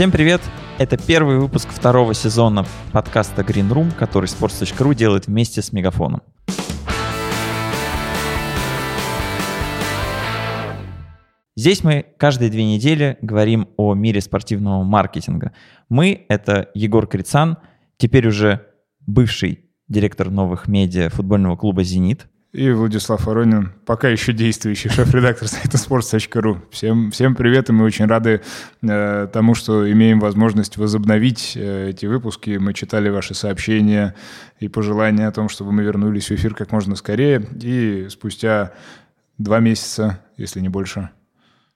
[0.00, 0.40] Всем привет!
[0.78, 6.22] Это первый выпуск второго сезона подкаста Green Room, который sports.ru делает вместе с Мегафоном.
[11.54, 15.52] Здесь мы каждые две недели говорим о мире спортивного маркетинга.
[15.90, 17.58] Мы— это Егор Крицан,
[17.98, 18.68] теперь уже
[19.00, 25.76] бывший директор новых медиа футбольного клуба «Зенит», и Владислав Воронин, пока еще действующий шеф-редактор сайта
[25.76, 26.58] sports.ru.
[26.70, 28.42] Всем, всем привет, и мы очень рады
[28.82, 32.58] э, тому, что имеем возможность возобновить э, эти выпуски.
[32.60, 34.16] Мы читали ваши сообщения
[34.58, 37.46] и пожелания о том, чтобы мы вернулись в эфир как можно скорее.
[37.62, 38.72] И спустя
[39.38, 41.10] два месяца, если не больше.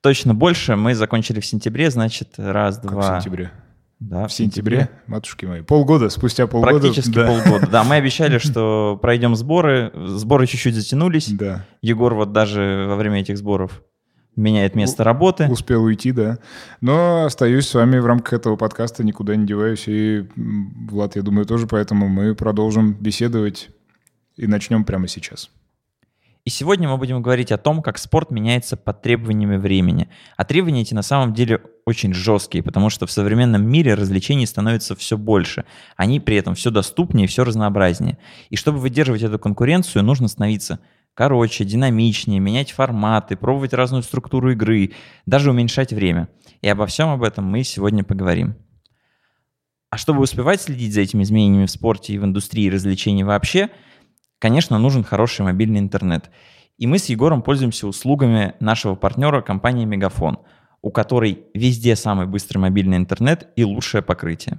[0.01, 0.75] Точно больше.
[0.75, 3.19] Мы закончили в сентябре, значит, раз, как два...
[3.19, 3.53] в сентябре?
[4.01, 5.63] Да, в сентябре, матушки мои.
[5.63, 6.81] Полгода, спустя полгода.
[6.81, 7.27] Практически да.
[7.27, 7.67] полгода.
[7.71, 9.93] Да, мы обещали, что пройдем сборы.
[9.95, 11.31] Сборы чуть-чуть затянулись.
[11.31, 11.65] Да.
[11.81, 13.83] Егор вот даже во время этих сборов
[14.37, 15.47] меняет место работы.
[15.49, 16.39] Успел уйти, да.
[16.81, 19.85] Но остаюсь с вами в рамках этого подкаста, никуда не деваюсь.
[19.87, 23.71] И Влад, я думаю, тоже поэтому мы продолжим беседовать
[24.37, 25.51] и начнем прямо сейчас.
[26.45, 30.11] И сегодня мы будем говорить о том, как спорт меняется под требованиями времени.
[30.37, 34.95] А требования эти на самом деле очень жесткие, потому что в современном мире развлечений становится
[34.95, 35.65] все больше.
[35.97, 38.19] Они при этом все доступнее, все разнообразнее.
[38.51, 40.81] И чтобы выдерживать эту конкуренцию, нужно становиться
[41.15, 44.93] короче, динамичнее, менять форматы, пробовать разную структуру игры,
[45.27, 46.29] даже уменьшать время.
[46.61, 48.57] И обо всем об этом мы сегодня поговорим.
[49.91, 53.71] А чтобы успевать следить за этими изменениями в спорте и в индустрии развлечений вообще–
[54.39, 56.31] конечно, нужен хороший мобильный интернет.
[56.79, 60.39] И мы с Егором пользуемся услугами нашего партнера компании Мегафон,
[60.83, 64.59] у которой везде самый быстрый мобильный интернет и лучшее покрытие.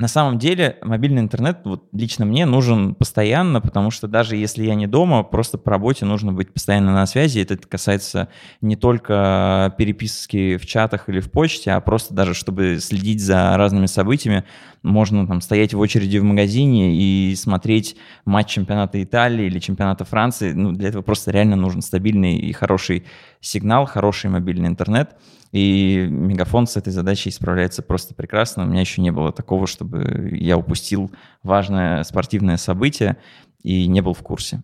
[0.00, 4.74] На самом деле мобильный интернет вот лично мне нужен постоянно, потому что даже если я
[4.74, 7.38] не дома, просто по работе нужно быть постоянно на связи.
[7.38, 8.28] Это касается
[8.60, 13.86] не только переписки в чатах или в почте, а просто даже чтобы следить за разными
[13.86, 14.44] событиями,
[14.84, 17.96] можно там стоять в очереди в магазине и смотреть
[18.26, 20.52] матч чемпионата Италии или чемпионата Франции.
[20.52, 23.04] Ну, для этого просто реально нужен стабильный и хороший
[23.40, 25.16] сигнал, хороший мобильный интернет.
[25.52, 28.64] И Мегафон с этой задачей справляется просто прекрасно.
[28.64, 31.10] У меня еще не было такого, чтобы я упустил
[31.42, 33.16] важное спортивное событие
[33.62, 34.62] и не был в курсе.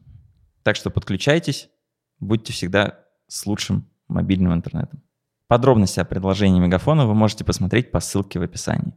[0.62, 1.70] Так что подключайтесь,
[2.18, 5.02] будьте всегда с лучшим мобильным интернетом.
[5.48, 8.92] Подробности о предложении Мегафона вы можете посмотреть по ссылке в описании.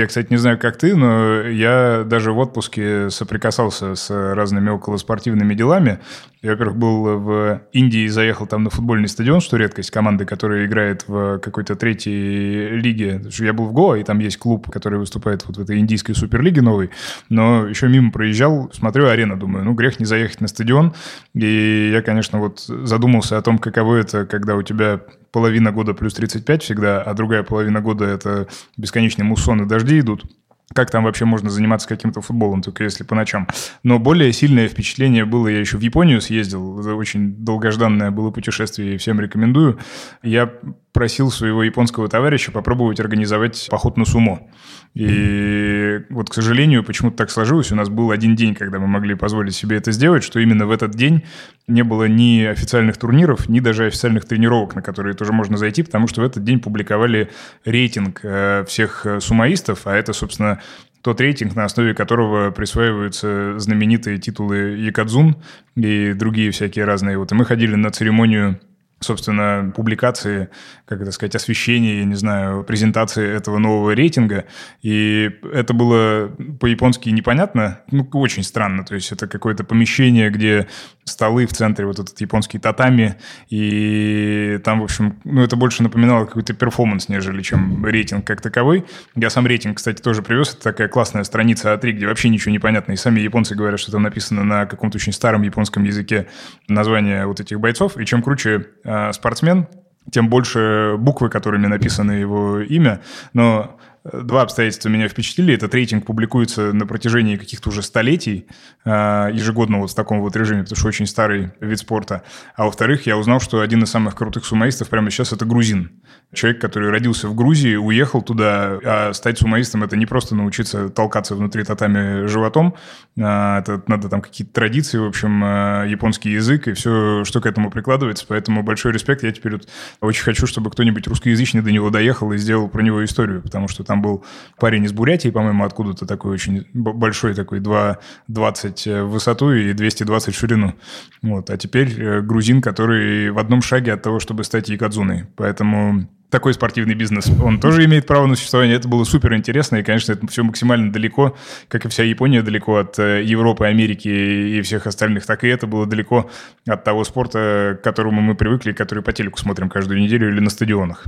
[0.00, 5.52] Я, кстати, не знаю, как ты, но я даже в отпуске соприкасался с разными околоспортивными
[5.52, 5.98] делами.
[6.40, 10.64] Я, во-первых, был в Индии и заехал там на футбольный стадион, что редкость, команды, которая
[10.64, 13.20] играет в какой-то третьей лиге.
[13.40, 16.62] Я был в Гоа, и там есть клуб, который выступает вот в этой индийской суперлиге
[16.62, 16.88] новой.
[17.28, 20.94] Но еще мимо проезжал, смотрю арена, думаю, ну, грех не заехать на стадион.
[21.34, 25.02] И я, конечно, вот задумался о том, каково это, когда у тебя
[25.32, 30.24] половина года плюс 35 всегда, а другая половина года это бесконечные муссоны, дожди идут.
[30.72, 33.48] Как там вообще можно заниматься каким-то футболом, только если по ночам.
[33.82, 38.94] Но более сильное впечатление было, я еще в Японию съездил, это очень долгожданное было путешествие,
[38.94, 39.80] и всем рекомендую.
[40.22, 40.52] Я
[40.92, 44.48] просил своего японского товарища попробовать организовать поход на сумо.
[44.94, 47.70] И вот, к сожалению, почему-то так сложилось.
[47.70, 50.72] У нас был один день, когда мы могли позволить себе это сделать, что именно в
[50.72, 51.22] этот день
[51.68, 56.08] не было ни официальных турниров, ни даже официальных тренировок, на которые тоже можно зайти, потому
[56.08, 57.30] что в этот день публиковали
[57.64, 60.60] рейтинг э, всех э, сумоистов, а это, собственно,
[61.02, 65.36] тот рейтинг, на основе которого присваиваются знаменитые титулы Якадзун
[65.76, 67.16] и другие всякие разные.
[67.16, 68.60] Вот и мы ходили на церемонию
[69.00, 70.50] собственно, публикации,
[70.84, 74.44] как это сказать, освещения, я не знаю, презентации этого нового рейтинга.
[74.82, 76.30] И это было
[76.60, 78.84] по-японски непонятно, ну, очень странно.
[78.84, 80.66] То есть это какое-то помещение, где
[81.04, 83.16] столы в центре, вот этот японский татами,
[83.48, 88.84] и там, в общем, ну, это больше напоминало какой-то перформанс, нежели чем рейтинг как таковой.
[89.16, 90.54] Я сам рейтинг, кстати, тоже привез.
[90.54, 92.92] Это такая классная страница А3, где вообще ничего не понятно.
[92.92, 96.26] И сами японцы говорят, что там написано на каком-то очень старом японском языке
[96.68, 97.96] название вот этих бойцов.
[97.96, 99.66] И чем круче э, спортсмен,
[100.10, 103.00] тем больше буквы, которыми написано его имя.
[103.32, 105.54] Но Два обстоятельства меня впечатлили.
[105.54, 108.46] Этот рейтинг публикуется на протяжении каких-то уже столетий,
[108.84, 112.22] а, ежегодно вот в таком вот режиме, потому что очень старый вид спорта.
[112.56, 115.90] А во-вторых, я узнал, что один из самых крутых сумоистов прямо сейчас– это грузин.
[116.32, 121.34] Человек, который родился в Грузии, уехал туда, а стать сумоистом– это не просто научиться толкаться
[121.34, 122.76] внутри татами животом,
[123.20, 127.46] а, это надо там какие-то традиции, в общем, а, японский язык и все, что к
[127.46, 128.24] этому прикладывается.
[128.26, 129.24] Поэтому большой респект.
[129.24, 129.68] Я теперь вот
[130.00, 133.84] очень хочу, чтобы кто-нибудь русскоязычный до него доехал и сделал про него историю, потому что
[133.90, 134.24] там был
[134.56, 140.38] парень из Бурятии, по-моему, откуда-то такой очень большой, такой 2,20 в высоту и 220 в
[140.38, 140.74] ширину.
[141.22, 141.50] Вот.
[141.50, 145.26] А теперь э, грузин, который в одном шаге от того, чтобы стать Якадзуной.
[145.34, 148.76] Поэтому такой спортивный бизнес, он тоже имеет право на существование.
[148.76, 152.76] Это было супер интересно, и, конечно, это все максимально далеко, как и вся Япония далеко
[152.76, 156.30] от э, Европы, Америки и всех остальных, так и это было далеко
[156.68, 160.50] от того спорта, к которому мы привыкли, который по телеку смотрим каждую неделю или на
[160.50, 161.06] стадионах.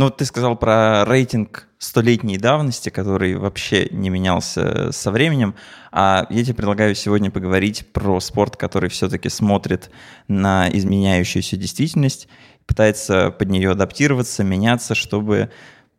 [0.00, 5.54] Ну, вот ты сказал про рейтинг столетней давности, который вообще не менялся со временем.
[5.92, 9.90] А я тебе предлагаю сегодня поговорить про спорт, который все-таки смотрит
[10.26, 12.28] на изменяющуюся действительность
[12.64, 15.50] пытается под нее адаптироваться, меняться, чтобы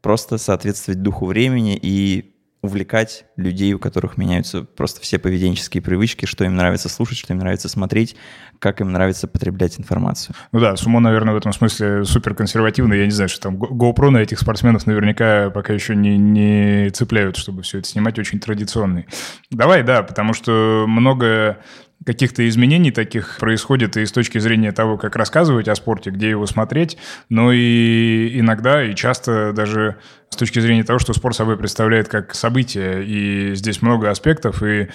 [0.01, 2.30] просто соответствовать духу времени и
[2.61, 7.39] увлекать людей, у которых меняются просто все поведенческие привычки, что им нравится слушать, что им
[7.39, 8.15] нравится смотреть,
[8.59, 10.35] как им нравится потреблять информацию.
[10.51, 12.99] Ну да, сумо, наверное, в этом смысле супер консервативный.
[12.99, 17.35] Я не знаю, что там GoPro на этих спортсменов наверняка пока еще не, не цепляют,
[17.35, 19.07] чтобы все это снимать, очень традиционный.
[19.49, 21.57] Давай, да, потому что много
[22.05, 26.45] каких-то изменений таких происходит и с точки зрения того, как рассказывать о спорте, где его
[26.45, 26.97] смотреть,
[27.29, 29.97] но и иногда, и часто даже
[30.29, 34.89] с точки зрения того, что спорт собой представляет как событие, и здесь много аспектов, и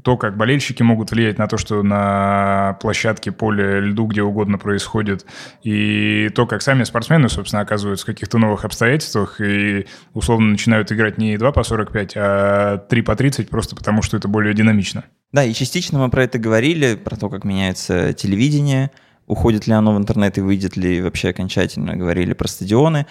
[0.00, 5.26] то, как болельщики могут влиять на то, что на площадке, поле, льду, где угодно происходит,
[5.62, 11.18] и то, как сами спортсмены, собственно, оказываются в каких-то новых обстоятельствах и условно начинают играть
[11.18, 15.04] не 2 по 45, а 3 по 30, просто потому что это более динамично.
[15.30, 18.90] Да, и частично мы про это говорили, про то, как меняется телевидение,
[19.26, 23.06] уходит ли оно в интернет и выйдет ли вообще окончательно, говорили про стадионы.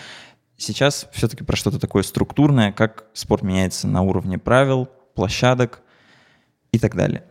[0.57, 5.83] Сейчас все-таки про что-то такое структурное, как спорт меняется на уровне правил, площадок–
[6.71, 7.23] и так далее.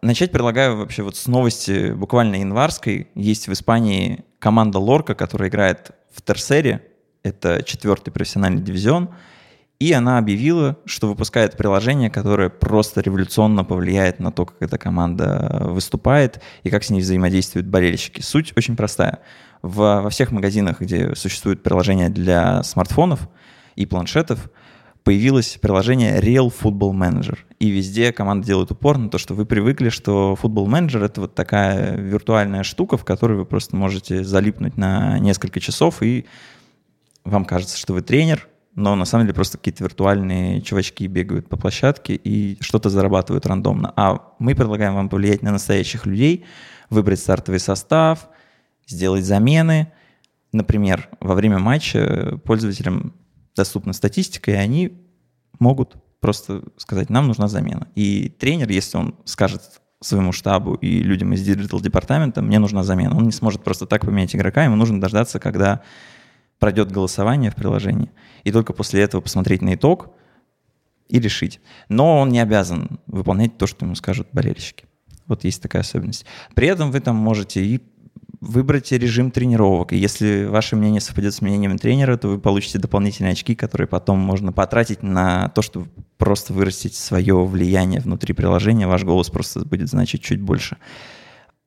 [0.00, 3.08] Начать предлагаю вообще вот с новости буквально январской.
[3.14, 6.84] Есть в Испании команда Лорка, которая играет в Терсере,
[7.22, 9.10] это четвертый профессиональный дивизион,
[9.78, 15.58] и она объявила, что выпускает приложение, которое просто революционно повлияет на то, как эта команда
[15.70, 18.20] выступает и как с ней взаимодействуют болельщики.
[18.20, 19.20] Суть очень простая.
[19.60, 23.28] В, во всех магазинах, где существует приложение для смартфонов
[23.76, 24.50] и планшетов,
[25.04, 27.38] появилось приложение Real Football Manager.
[27.58, 31.34] И везде команда делает упор на то, что вы привыкли, что Football Manager— это вот
[31.34, 36.26] такая виртуальная штука, в которой вы просто можете залипнуть на несколько часов, и
[37.24, 41.56] вам кажется, что вы тренер, но на самом деле просто какие-то виртуальные чувачки бегают по
[41.56, 43.92] площадке и что-то зарабатывают рандомно.
[43.96, 46.44] А мы предлагаем вам повлиять на настоящих людей,
[46.88, 48.28] выбрать стартовый состав,
[48.86, 49.92] сделать замены.
[50.52, 53.14] Например, во время матча пользователям
[53.56, 54.98] доступна статистика, и они
[55.58, 57.88] могут просто сказать, нам нужна замена.
[57.94, 59.62] И тренер, если он скажет
[60.00, 63.16] своему штабу и людям из digital департамента, мне нужна замена.
[63.16, 65.82] Он не сможет просто так поменять игрока, ему нужно дождаться, когда
[66.58, 68.10] пройдет голосование в приложении,
[68.44, 70.10] и только после этого посмотреть на итог
[71.08, 71.60] и решить.
[71.88, 74.84] Но он не обязан выполнять то, что ему скажут болельщики.
[75.26, 76.24] Вот есть такая особенность.
[76.54, 77.80] При этом вы там можете и
[78.42, 79.92] выбрать режим тренировок.
[79.92, 84.18] И если ваше мнение совпадет с мнением тренера, то вы получите дополнительные очки, которые потом
[84.18, 85.86] можно потратить на то, чтобы
[86.18, 88.88] просто вырастить свое влияние внутри приложения.
[88.88, 90.76] Ваш голос просто будет значить чуть больше.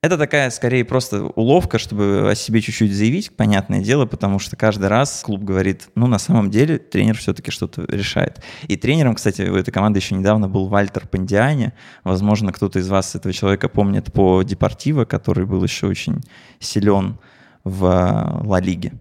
[0.06, 4.88] Это такая, скорее, просто уловка, чтобы о себе чуть-чуть заявить, понятное дело, потому что каждый
[4.88, 8.40] раз клуб говорит, ну, на самом деле, тренер все-таки что-то решает.
[8.68, 11.74] И тренером, кстати, у этой команды еще недавно был Вальтер Пандиани.
[12.04, 16.22] Возможно, кто-то из вас этого человека помнит по Депортиво, который был еще очень
[16.60, 17.18] силен
[17.64, 18.94] в э, Ла Лиге.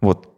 [0.00, 0.28] Вот.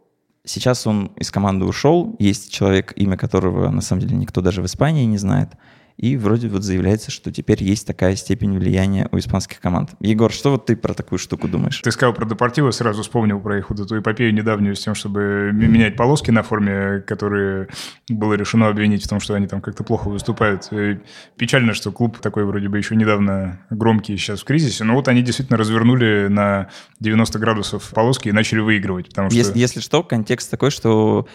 [0.45, 2.15] Сейчас он из команды ушел.
[2.19, 5.49] Есть человек, имя которого, на самом деле, никто даже в Испании не знает–
[5.99, 9.89] и вроде вот заявляется, что теперь есть такая степень влияния у испанских команд.
[9.99, 11.81] Егор, что вот ты про такую штуку думаешь?
[11.81, 15.51] Ты сказал про Депортиво, сразу вспомнил про их вот эту эпопею недавнюю с тем, чтобы
[15.51, 17.67] менять полоски на форме, которые
[18.07, 20.69] было решено обвинить в том, что они там как-то плохо выступают.
[20.71, 20.99] И
[21.35, 25.21] печально, что клуб такой вроде бы еще недавно громкий сейчас в кризисе, но вот они
[25.21, 26.69] действительно развернули на
[27.01, 29.09] 90 градусов полоски и начали выигрывать.
[29.09, 29.37] Потому что...
[29.37, 31.27] если, если что, контекст такой, что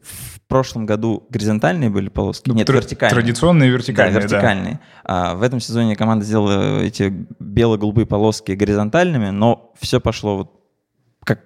[0.00, 2.48] в прошлом году горизонтальные были полоски.
[2.48, 3.14] Ну, Нет, тр- вертикальные.
[3.14, 4.20] Традиционные вертикальные, да.
[4.20, 4.72] вертикальные.
[4.74, 4.80] Да.
[5.04, 10.52] А в этом сезоне команда сделала эти бело-голубые полоски горизонтальными, но все пошло вот
[11.24, 11.40] как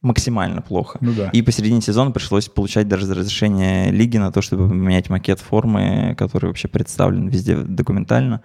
[0.00, 0.98] максимально плохо.
[1.02, 1.28] Ну, да.
[1.30, 6.46] И посередине сезона пришлось получать даже разрешение лиги на то, чтобы поменять макет формы, который
[6.46, 8.40] вообще представлен везде документально.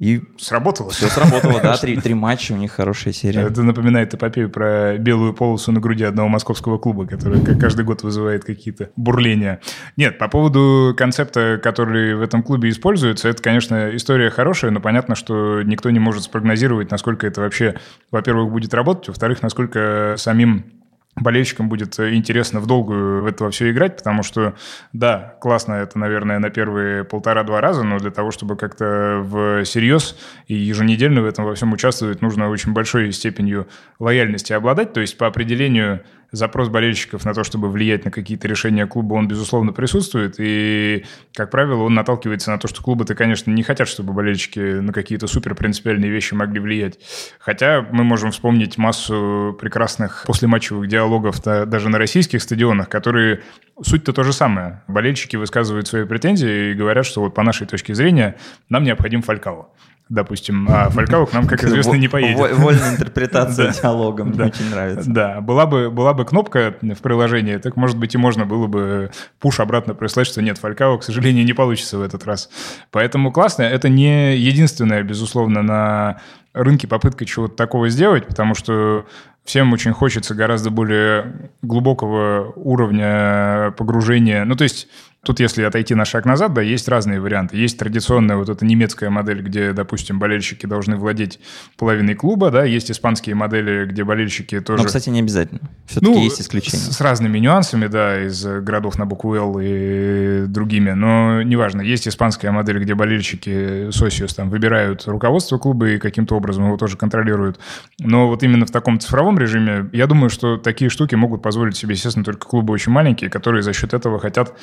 [0.00, 0.90] И сработало.
[0.90, 3.42] Все сработало, да, три, три матча, у них хорошая серия.
[3.42, 8.42] Это напоминает эпопею про белую полосу на груди одного московского клуба, который каждый год вызывает
[8.42, 9.60] какие-то бурления.
[9.98, 15.14] Нет, по поводу концепта, который в этом клубе используется, это, конечно, история хорошая, но понятно,
[15.14, 17.76] что никто не может спрогнозировать, насколько это вообще,
[18.10, 20.79] во-первых, будет работать, во-вторых, насколько самим
[21.16, 24.54] болельщикам будет интересно в долгую в это все играть, потому что,
[24.92, 30.16] да, классно это, наверное, на первые полтора-два раза, но для того, чтобы как-то в серьез
[30.46, 33.66] и еженедельно в этом во всем участвовать, нужно очень большой степенью
[33.98, 36.02] лояльности обладать, то есть по определению
[36.32, 40.36] запрос болельщиков на то, чтобы влиять на какие-то решения клуба, он, безусловно, присутствует.
[40.38, 44.92] И, как правило, он наталкивается на то, что клубы-то, конечно, не хотят, чтобы болельщики на
[44.92, 46.98] какие-то супер принципиальные вещи могли влиять.
[47.38, 53.42] Хотя мы можем вспомнить массу прекрасных послематчевых диалогов даже на российских стадионах, которые
[53.82, 54.82] суть-то то же самое.
[54.88, 58.36] Болельщики высказывают свои претензии и говорят, что вот по нашей точке зрения
[58.68, 59.72] нам необходим Фалькао
[60.10, 62.58] допустим, а Фалькао к нам, как известно, не поедет.
[62.58, 65.08] Вольная интерпретация диалога, мне очень нравится.
[65.08, 69.10] Да, была бы, была бы кнопка в приложении, так, может быть, и можно было бы
[69.38, 72.50] пуш обратно прислать, что нет, Фалькао, к сожалению, не получится в этот раз.
[72.90, 73.62] Поэтому классно.
[73.62, 76.20] Это не единственное, безусловно, на
[76.52, 79.06] рынке попытка чего-то такого сделать, потому что
[79.44, 84.44] всем очень хочется гораздо более глубокого уровня погружения.
[84.44, 84.88] Ну, то есть
[85.22, 87.54] Тут, если отойти на шаг назад, да, есть разные варианты.
[87.58, 91.40] Есть традиционная вот эта немецкая модель, где, допустим, болельщики должны владеть
[91.76, 94.82] половиной клуба, да, есть испанские модели, где болельщики тоже...
[94.82, 95.60] Но, кстати, не обязательно.
[95.86, 96.78] Все-таки ну, есть исключения.
[96.78, 101.82] С, с разными нюансами, да, из городов на букву «Л» и другими, но неважно.
[101.82, 106.96] Есть испанская модель, где болельщики Сосиус там выбирают руководство клуба и каким-то образом его тоже
[106.96, 107.60] контролируют.
[107.98, 111.92] Но вот именно в таком цифровом режиме, я думаю, что такие штуки могут позволить себе,
[111.92, 114.56] естественно, только клубы очень маленькие, которые за счет этого хотят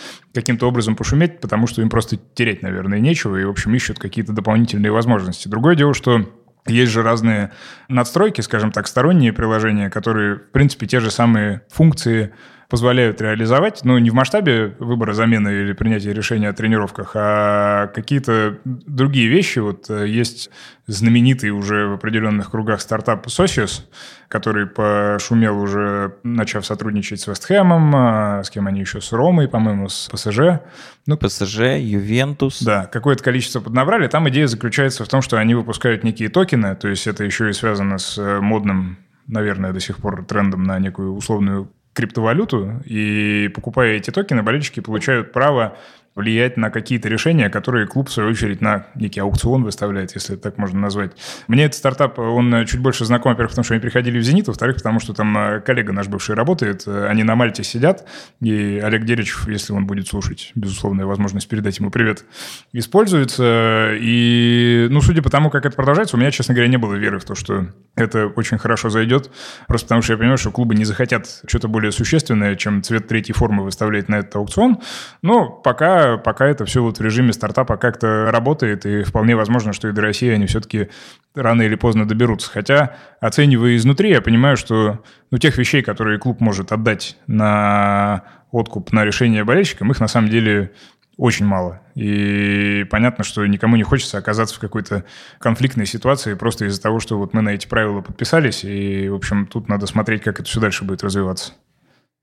[0.48, 4.32] каким-то образом пошуметь, потому что им просто терять, наверное, нечего, и, в общем, ищут какие-то
[4.32, 5.50] дополнительные возможности.
[5.50, 6.26] Другое дело, что
[6.66, 7.52] есть же разные
[7.90, 12.32] надстройки, скажем так, сторонние приложения, которые, в принципе, те же самые функции
[12.70, 18.58] позволяют реализовать, ну, не в масштабе выбора замены или принятия решения о тренировках, а какие-то
[18.66, 19.60] другие вещи.
[19.60, 20.50] Вот э, есть
[20.86, 23.84] знаменитый уже в определенных кругах стартап Socios,
[24.28, 29.88] который пошумел уже, начав сотрудничать с Вестхэмом, а с кем они еще, с Ромой, по-моему,
[29.88, 30.60] с ПСЖ.
[31.06, 32.62] Ну, ПСЖ, Ювентус.
[32.62, 34.08] Да, какое-то количество поднабрали.
[34.08, 37.54] Там идея заключается в том, что они выпускают некие токены, то есть это еще и
[37.54, 38.98] связано с э, модным
[39.28, 45.34] наверное, до сих пор трендом на некую условную криптовалюту, и покупая эти токены, болельщики получают
[45.34, 45.76] право
[46.18, 50.58] влиять на какие-то решения, которые клуб, в свою очередь, на некий аукцион выставляет, если так
[50.58, 51.12] можно назвать.
[51.48, 54.78] Мне этот стартап, он чуть больше знаком, во-первых, потому что они приходили в «Зенит», во-вторых,
[54.78, 58.08] потому что там э, коллега наш бывший работает, они на Мальте сидят,
[58.42, 62.26] и Олег Деричев, если он будет слушать, безусловно, возможность передать ему привет,
[62.74, 63.92] используется.
[64.00, 67.20] И, ну, судя по тому, как это продолжается, у меня, честно говоря, не было веры
[67.20, 69.30] в то, что это очень хорошо зайдет,
[69.68, 73.34] просто потому что я понимаю, что клубы не захотят что-то более существенное, чем цвет третьей
[73.34, 74.80] формы выставлять на этот аукцион.
[75.22, 79.90] Но пока пока, это все вот в режиме стартапа как-то работает, и вполне возможно, что
[79.90, 80.88] и до России они все-таки
[81.36, 82.50] рано или поздно доберутся.
[82.50, 88.94] Хотя, оценивая изнутри, я понимаю, что ну, тех вещей, которые клуб может отдать на откуп
[88.94, 90.72] на решение болельщикам, их на самом деле
[91.18, 91.82] очень мало.
[91.96, 95.04] И понятно, что никому не хочется оказаться в какой-то
[95.40, 99.48] конфликтной ситуации просто из-за того, что вот мы на эти правила подписались, и, в общем,
[99.48, 101.54] тут надо смотреть, как это все дальше будет развиваться.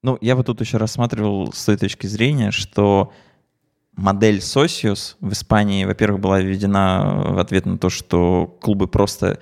[0.04, 3.12] Ну, я бы тут еще рассматривал с той точки зрения, что
[3.96, 9.40] модель Socios в Испании, во-первых, была введена в ответ на то, что клубы просто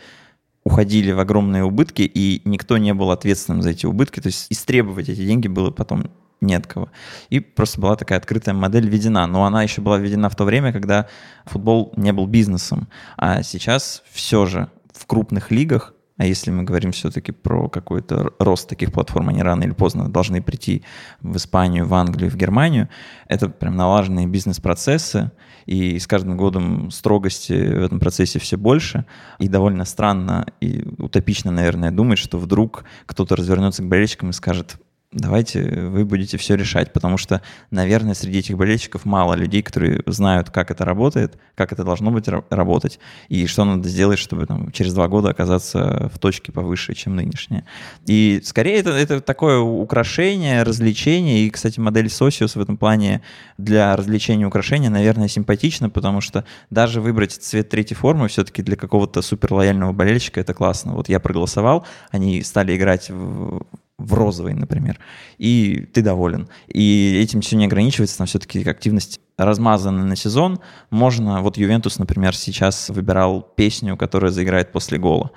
[0.65, 4.21] уходили в огромные убытки, и никто не был ответственным за эти убытки.
[4.21, 6.91] То есть истребовать эти деньги было потом не от кого.
[7.31, 9.27] И просто была такая открытая модель введена.
[9.27, 11.09] Но она еще была введена в то время, когда
[11.45, 12.89] футбол не был бизнесом.
[13.17, 18.69] А сейчас все же в крупных лигах а если мы говорим все-таки про какой-то рост
[18.69, 20.85] таких платформ, они рано или поздно должны прийти
[21.21, 22.89] в Испанию, в Англию, в Германию,
[23.27, 25.33] это прям налаженные бизнес-процессы,
[25.67, 29.05] и с каждым годом строгости в этом процессе все больше.
[29.41, 34.77] И довольно странно и утопично, наверное, думать, что вдруг кто-то развернется к болельщикам и скажет,
[35.13, 40.51] давайте вы будете все решать, потому что, наверное, среди этих болельщиков мало людей, которые знают,
[40.51, 44.95] как это работает, как это должно быть работать, и что надо сделать, чтобы там, через
[44.95, 47.65] два года оказаться в точке повыше, чем нынешняя.
[48.07, 53.23] И скорее это, это такое украшение, развлечение, и, кстати, модель Socios в этом плане
[53.59, 59.23] для развлечения украшения, наверное, симпатична, потому что даже выбрать цвет третьей формы все-таки для какого-то
[59.23, 60.93] суперлояльного болельщика это классно.
[60.95, 63.63] Вот я проголосовал, они стали играть в
[64.03, 64.99] в розовый, например,
[65.39, 66.49] и ты доволен.
[66.69, 70.61] И этим все не ограничивается, там все-таки активность размазана на сезон.
[70.91, 75.31] Можно, вот Ювентус, например, сейчас выбирал песню, которая заиграет после гола.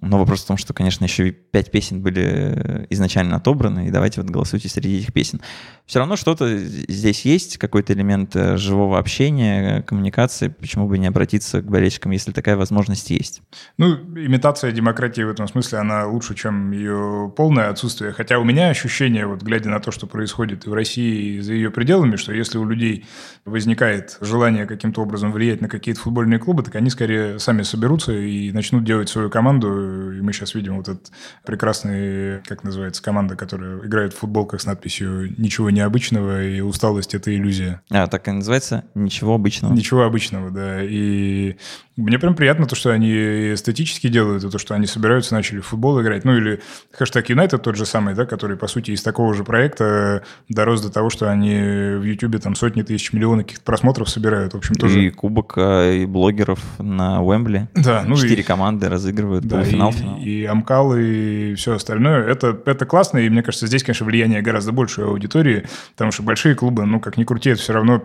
[0.00, 3.90] Но вопрос в том, что, конечно, еще и пять песен были э, изначально отобраны, и
[3.90, 5.42] давайте вот голосуйте среди этих песен.
[5.84, 10.48] Все равно что-то здесь есть, какой-то элемент э, живого общения, коммуникации.
[10.48, 13.42] Почему бы не обратиться к болельщикам, если такая возможность есть?
[13.76, 18.12] Ну, имитация демократии в этом смысле, она лучше, чем ее полное отсутствие.
[18.12, 21.70] Хотя у меня ощущение, вот глядя на то, что происходит в России и за ее
[21.70, 23.04] пределами, что если у людей
[23.44, 28.50] возникает желание каким-то образом влиять на какие-то футбольные клубы, так они скорее сами соберутся и
[28.52, 31.10] начнут делать свою команду и мы сейчас видим вот этот
[31.44, 37.34] прекрасный, как называется, команда, которая играет в футболках с надписью «Ничего необычного» и «Усталость– это
[37.34, 37.82] иллюзия».
[37.90, 39.72] А, так и называется «Ничего обычного».
[39.72, 40.82] Ничего обычного, да.
[40.82, 41.56] И
[41.96, 43.10] мне прям приятно то, что они
[43.54, 46.24] эстетически делают, и то, что они собираются, начали в футбол играть.
[46.24, 46.60] Ну, или
[46.92, 50.90] хэштег Юнайтед тот же самый, да, который, по сути, из такого же проекта дорос до
[50.90, 54.54] того, что они в Ютубе там сотни тысяч, миллионов каких-то просмотров собирают.
[54.54, 55.04] В общем, тоже...
[55.04, 57.68] И кубок, а, и блогеров на Уэмбли.
[57.74, 58.44] Да, ну Четыре и...
[58.44, 59.92] команды разыгрывают да, финал.
[60.20, 62.24] И, и Амкал, и все остальное.
[62.24, 66.54] Это, это классно, и мне кажется, здесь, конечно, влияние гораздо больше аудитории, потому что большие
[66.54, 68.02] клубы, ну, как ни крути, это все равно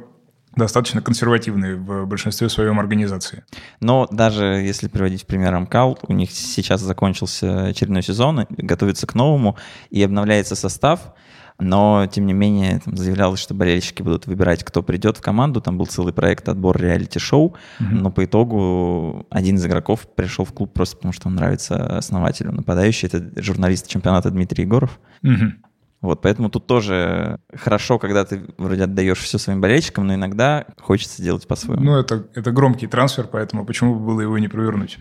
[0.55, 3.43] достаточно консервативные в большинстве своем организации.
[3.81, 9.57] Но даже если приводить пример Амкал, у них сейчас закончился очередной сезон, готовится к новому,
[9.89, 11.13] и обновляется состав,
[11.57, 15.61] но, тем не менее, там заявлялось, что болельщики будут выбирать, кто придет в команду.
[15.61, 17.55] Там был целый проект отбор реалити-шоу, угу.
[17.79, 22.51] но по итогу один из игроков пришел в клуб просто потому, что он нравится основателю.
[22.51, 24.99] Нападающий— это журналист чемпионата Дмитрий Егоров.
[25.23, 25.53] Угу.
[26.01, 31.23] Вот, поэтому тут тоже хорошо, когда ты вроде отдаешь все своим болельщикам, но иногда хочется
[31.23, 31.83] делать по-своему.
[31.83, 34.99] Ну, это, это громкий трансфер, поэтому почему бы было его не провернуть?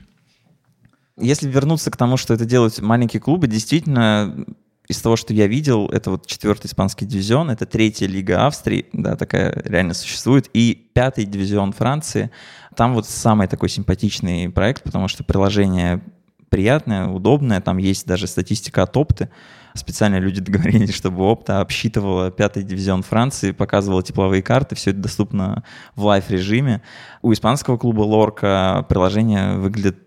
[1.17, 4.47] Если вернуться к тому, что это делают маленькие клубы, действительно,
[4.89, 9.17] из того, что я видел, это вот четвертый испанский дивизион, это третья лига Австрии, да,
[9.17, 12.31] такая реально существует, и пятый дивизион Франции.
[12.77, 16.03] Там вот самый такой симпатичный проект, потому что приложение
[16.51, 19.31] приятное, удобное, там есть даже статистика от Опты,
[19.77, 25.65] Специально люди договорились, чтобы Опта обсчитывала пятый дивизион Франции, показывала тепловые карты, все это доступно
[25.97, 26.81] в live-режиме.
[27.23, 30.04] У испанского клуба Лорка приложение выглядит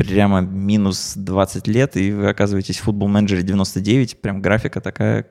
[0.00, 5.26] прямо минус 20 лет, и вы оказываетесь в Football Manager е 99, прям графика такая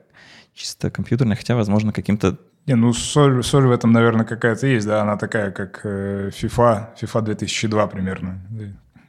[0.54, 5.02] чисто компьютерная, хотя, возможно, каким-то не, ну соль, соль в этом, наверное, какая-то есть, да,
[5.02, 8.42] она такая, как э, FIFA, FIFA 2002 примерно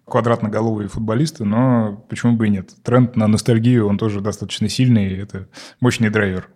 [0.06, 2.72] квадратноголовые футболисты, но почему бы и нет.
[2.84, 5.48] Тренд на ностальгию, он тоже достаточно сильный, это
[5.80, 6.50] мощный драйвер.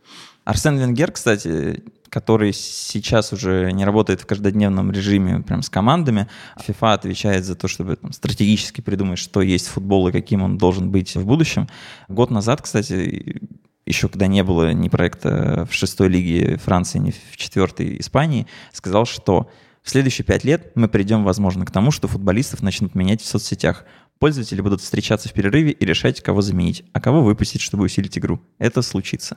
[0.45, 1.83] Арсен Венгер, кстати,
[2.15, 6.29] который сейчас уже не работает в каждодневном режиме прям с командами.
[6.65, 10.91] FIFA отвечает за то, чтобы там, стратегически придумать, что есть футбол и каким он должен
[10.91, 11.67] быть в будущем.
[12.07, 13.41] Год назад, кстати,
[13.85, 19.05] еще когда не было ни проекта в шестой лиге Франции, ни в четвертой Испании, сказал,
[19.05, 19.51] что
[19.83, 23.83] в следующие пять лет мы придем, возможно, к тому, что футболистов начнут менять в соцсетях.
[24.19, 28.39] Пользователи будут встречаться в перерыве и решать, кого заменить, а кого выпустить, чтобы усилить игру.
[28.57, 29.35] Это случится.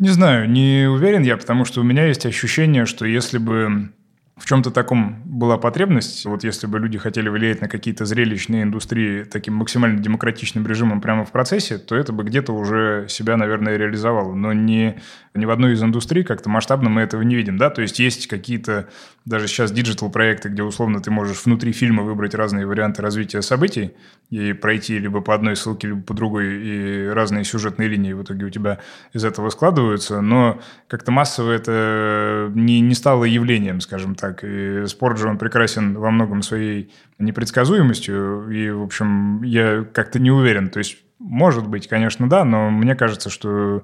[0.00, 3.92] Не знаю, не уверен я, потому что у меня есть ощущение, что если бы
[4.40, 6.24] в чем-то таком была потребность.
[6.24, 11.26] Вот если бы люди хотели влиять на какие-то зрелищные индустрии таким максимально демократичным режимом прямо
[11.26, 14.34] в процессе, то это бы где-то уже себя, наверное, реализовало.
[14.34, 14.98] Но не,
[15.34, 17.58] ни в одной из индустрий как-то масштабно мы этого не видим.
[17.58, 17.68] Да?
[17.68, 18.88] То есть есть какие-то
[19.26, 23.92] даже сейчас диджитал-проекты, где условно ты можешь внутри фильма выбрать разные варианты развития событий
[24.30, 28.46] и пройти либо по одной ссылке, либо по другой, и разные сюжетные линии в итоге
[28.46, 28.78] у тебя
[29.12, 30.22] из этого складываются.
[30.22, 34.44] Но как-то массово это не, не стало явлением, скажем так так.
[34.44, 38.50] И спорт же он прекрасен во многом своей непредсказуемостью.
[38.50, 40.68] И, в общем, я как-то не уверен.
[40.68, 43.82] То есть может быть, конечно, да, но мне кажется, что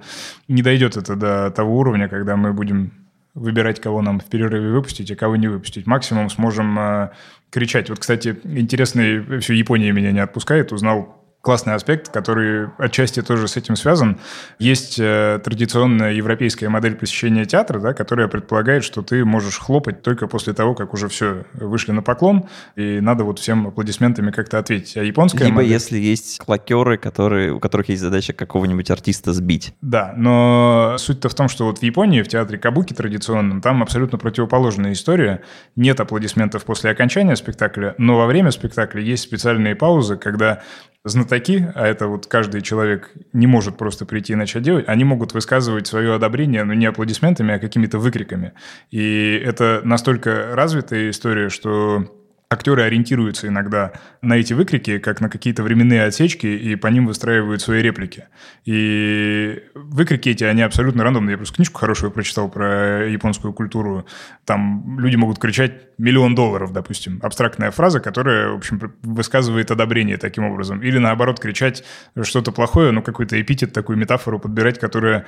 [0.48, 2.92] не дойдет это до того уровня, когда мы будем
[3.34, 5.86] выбирать, кого нам в перерыве выпустить, а кого не выпустить.
[5.86, 7.10] Максимум сможем э,
[7.50, 7.90] кричать.
[7.90, 13.56] Вот, кстати, интересный, все Япония меня не отпускает, узнал классный аспект, который отчасти тоже с
[13.56, 14.18] этим связан.
[14.58, 20.26] Есть э, традиционная европейская модель посещения театра, да, которая предполагает, что ты можешь хлопать только
[20.26, 24.96] после того, как уже все вышли на поклон, и надо вот всем аплодисментами как-то ответить.
[24.96, 25.70] А японская Либо модель...
[25.70, 29.72] если есть клокеры, которые, у которых есть задача какого-нибудь артиста сбить.
[29.80, 34.18] Да, но суть-то в том, что вот в Японии, в театре Кабуки традиционном, там абсолютно
[34.18, 35.42] противоположная история.
[35.76, 40.62] Нет аплодисментов после окончания спектакля, но во время спектакля есть специальные паузы, когда
[41.06, 45.32] знатоки, а это вот каждый человек не может просто прийти и начать делать, они могут
[45.32, 48.52] высказывать свое одобрение, но не аплодисментами, а какими-то выкриками.
[48.90, 52.10] И это настолько развитая история, что
[52.48, 53.92] актеры ориентируются иногда
[54.22, 58.24] на эти выкрики, как на какие-то временные отсечки, и по ним выстраивают свои реплики.
[58.64, 61.32] И выкрики эти, они абсолютно рандомные.
[61.32, 64.06] Я просто книжку хорошую прочитал про японскую культуру.
[64.44, 67.20] Там люди могут кричать «миллион долларов», допустим.
[67.22, 70.82] Абстрактная фраза, которая, в общем, высказывает одобрение таким образом.
[70.82, 71.84] Или, наоборот, кричать
[72.22, 75.26] что-то плохое, ну, какой-то эпитет, такую метафору подбирать, которая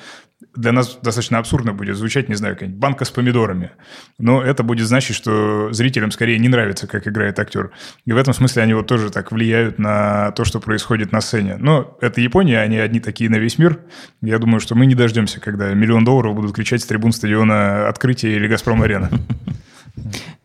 [0.54, 3.70] для нас достаточно абсурдно будет звучать, не знаю, какая-нибудь банка с помидорами.
[4.18, 7.70] Но это будет значить, что зрителям скорее не нравится, как играет актер.
[8.04, 11.56] И в этом смысле они вот тоже так влияют на то, что происходит на сцене.
[11.58, 13.80] Но это Япония, они одни такие на весь мир.
[14.20, 18.36] Я думаю, что мы не дождемся, когда миллион долларов будут кричать с трибун стадиона «Открытие»
[18.36, 19.10] или «Газпром-арена».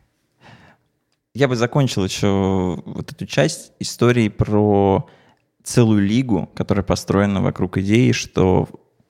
[1.36, 5.10] Я бы закончил еще вот эту часть истории про
[5.64, 8.70] целую лигу, которая построена вокруг идеи, что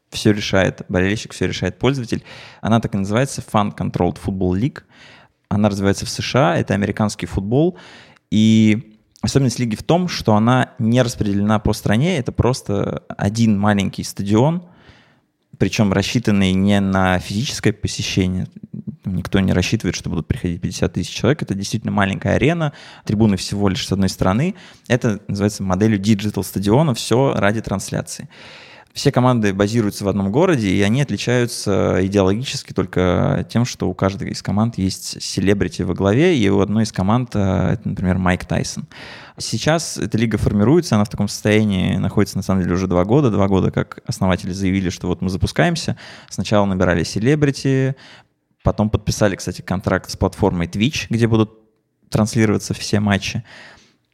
[0.09, 2.23] все решает болельщик, все решает пользователь.
[2.61, 4.83] Она так и называется Fan Controlled Football League.
[5.49, 7.77] Она развивается в США, это американский футбол.
[8.31, 14.03] И особенность лиги в том, что она не распределена по стране, это просто один маленький
[14.03, 14.63] стадион,
[15.57, 18.47] причем рассчитанный не на физическое посещение.
[19.05, 21.41] Никто не рассчитывает, что будут приходить 50 тысяч человек.
[21.41, 22.73] Это действительно маленькая арена,
[23.05, 24.55] трибуны всего лишь с одной стороны.
[24.87, 28.29] Это называется моделью digital стадиона, все ради трансляции.
[28.93, 34.29] Все команды базируются в одном городе, и они отличаются идеологически только тем, что у каждой
[34.29, 38.45] из команд есть селебрити во главе, и у одной из команд, э, это, например, Майк
[38.45, 38.85] Тайсон.
[39.39, 43.31] Сейчас эта лига формируется, она в таком состоянии находится, на самом деле, уже два года.
[43.31, 45.97] Два года, как основатели заявили, что вот мы запускаемся.
[46.29, 47.95] Сначала набирали селебрити,
[48.63, 51.51] потом подписали, кстати, контракт с платформой Twitch, где будут
[52.09, 53.43] транслироваться все матчи.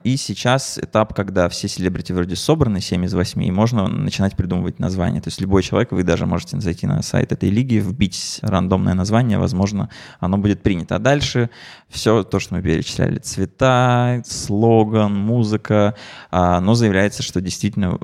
[0.03, 4.79] И сейчас этап, когда все селебрити вроде собраны, 7 из 8, и можно начинать придумывать
[4.79, 5.21] название.
[5.21, 9.37] То есть любой человек, вы даже можете зайти на сайт этой лиги, вбить рандомное название,
[9.37, 9.89] возможно,
[10.21, 10.95] оно будет принято.
[10.95, 11.49] А дальше
[11.89, 15.95] все то, что мы перечисляли, цвета, слоган, музыка,
[16.31, 17.99] а, но заявляется, что действительно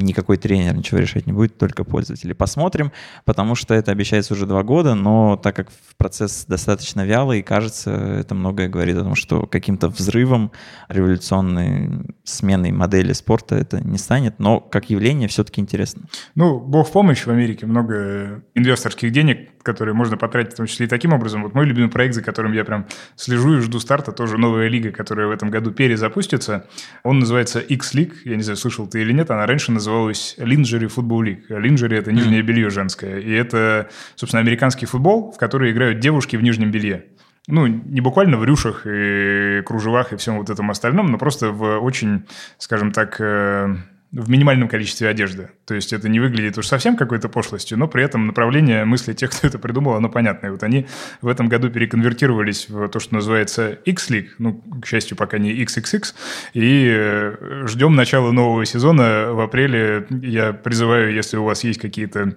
[0.00, 2.32] никакой тренер ничего решать не будет, только пользователи.
[2.32, 2.92] Посмотрим,
[3.24, 8.34] потому что это обещается уже два года, но так как процесс достаточно вялый, кажется, это
[8.34, 10.52] многое говорит о том, что каким-то взрывом
[10.88, 16.02] революционной сменой модели спорта это не станет, но как явление все-таки интересно.
[16.34, 20.86] Ну, бог в помощь, в Америке много инвесторских денег, которые можно потратить в том числе
[20.86, 21.42] и таким образом.
[21.42, 24.90] Вот мой любимый проект, за которым я прям слежу и жду старта, тоже новая лига,
[24.90, 26.66] которая в этом году перезапустится.
[27.02, 31.22] Он называется X-League, я не знаю, слышал ты или нет, она раньше называлась Lingerie Football
[31.24, 31.48] League.
[31.48, 33.20] Lingerie– это нижнее белье женское.
[33.20, 37.04] И это, собственно, американский футбол, в который играют девушки в нижнем белье.
[37.46, 41.78] Ну, не буквально в рюшах и кружевах и всем вот этом остальном, но просто в
[41.80, 42.26] очень,
[42.58, 43.74] скажем так, э,
[44.12, 45.50] в минимальном количестве одежды.
[45.66, 49.30] То есть это не выглядит уж совсем какой-то пошлостью, но при этом направление мысли тех,
[49.30, 50.50] кто это придумал, оно понятное.
[50.50, 50.86] Вот они
[51.22, 56.14] в этом году переконвертировались в то, что называется X-League, ну, к счастью, пока не XXX,
[56.54, 60.06] и э, ждем начала нового сезона в апреле.
[60.10, 62.34] Я призываю, если у вас есть какие-то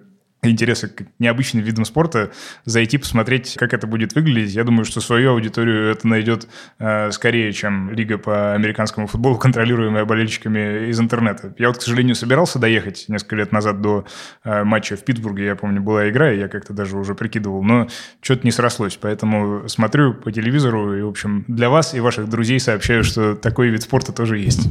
[0.49, 2.31] интереса к необычным видам спорта,
[2.65, 4.53] зайти посмотреть, как это будет выглядеть.
[4.53, 6.47] Я думаю, что свою аудиторию это найдет
[6.79, 11.53] э, скорее, чем лига по американскому футболу, контролируемая болельщиками из интернета.
[11.57, 14.05] Я вот, к сожалению, собирался доехать несколько лет назад до
[14.43, 15.45] э, матча в Питтсбурге.
[15.45, 17.87] Я помню, была игра, и я как-то даже уже прикидывал, но
[18.21, 18.97] что-то не срослось.
[18.99, 23.69] Поэтому смотрю по телевизору и, в общем, для вас и ваших друзей сообщаю, что такой
[23.69, 24.69] вид спорта тоже есть.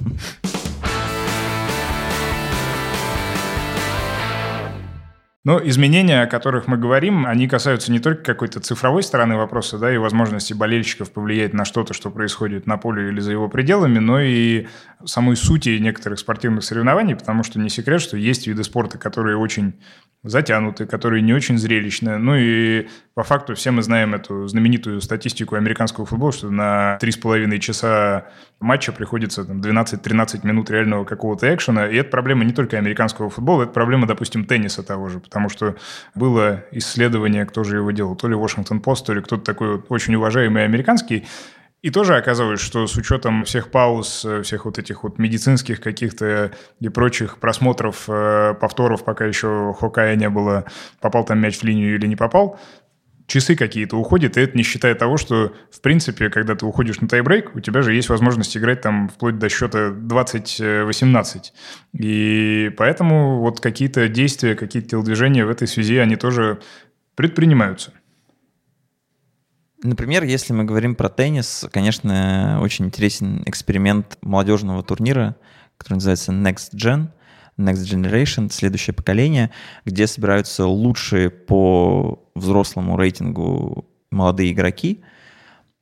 [5.44, 9.92] Но изменения, о которых мы говорим, они касаются не только какой-то цифровой стороны вопроса, да,
[9.92, 14.20] и возможности болельщиков повлиять на что-то, что происходит на поле или за его пределами, но
[14.20, 14.68] и
[15.04, 19.74] самой сути некоторых спортивных соревнований, потому что не секрет, что есть виды спорта, которые очень
[20.24, 22.16] затянуты, которые не очень зрелищные.
[22.18, 27.58] Ну и по факту все мы знаем эту знаменитую статистику американского футбола, что на 3,5
[27.58, 28.26] часа
[28.60, 31.88] матча приходится там, 12-13 минут реального какого-то экшена.
[31.88, 35.18] И это проблема не только американского футбола, это проблема, допустим, тенниса того же.
[35.18, 35.74] Потому что
[36.14, 39.86] было исследование, кто же его делал, то ли Washington Post, то ли кто-то такой вот
[39.88, 41.26] очень уважаемый американский,
[41.82, 46.52] и тоже оказалось, что с учетом всех пауз, э, всех вот этих вот медицинских каких-то
[46.80, 50.64] и прочих просмотров, э, повторов, пока еще Хокая не было,
[51.00, 52.60] попал там мяч в линию или не попал,
[53.26, 57.08] часы какие-то уходят, и это не считая того, что, в принципе, когда ты уходишь на
[57.08, 61.52] тайбрейк, у тебя же есть возможность играть там вплоть до счета 20-18.
[61.94, 66.60] И поэтому вот какие-то действия, какие-то телодвижения в этой связи, они тоже
[67.16, 67.92] предпринимаются.
[69.84, 75.34] Например, если мы говорим про теннис, конечно, очень интересен эксперимент молодежного турнира,
[75.76, 77.08] который называется Next Gen,
[77.58, 79.50] Next Generation, следующее поколение,
[79.84, 85.02] где собираются лучшие по взрослому рейтингу молодые игроки.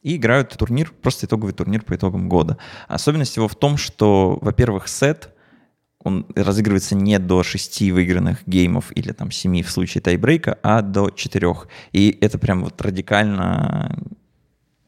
[0.03, 2.57] и играют турнир, просто итоговый турнир по итогам года.
[2.89, 5.35] Особенность его в том, что, во-первых, сет,
[6.03, 11.11] он разыгрывается не до шести выигранных геймов или там семи в случае тайбрейка, а до
[11.11, 11.69] четырех.
[11.93, 13.99] И это прям вот радикально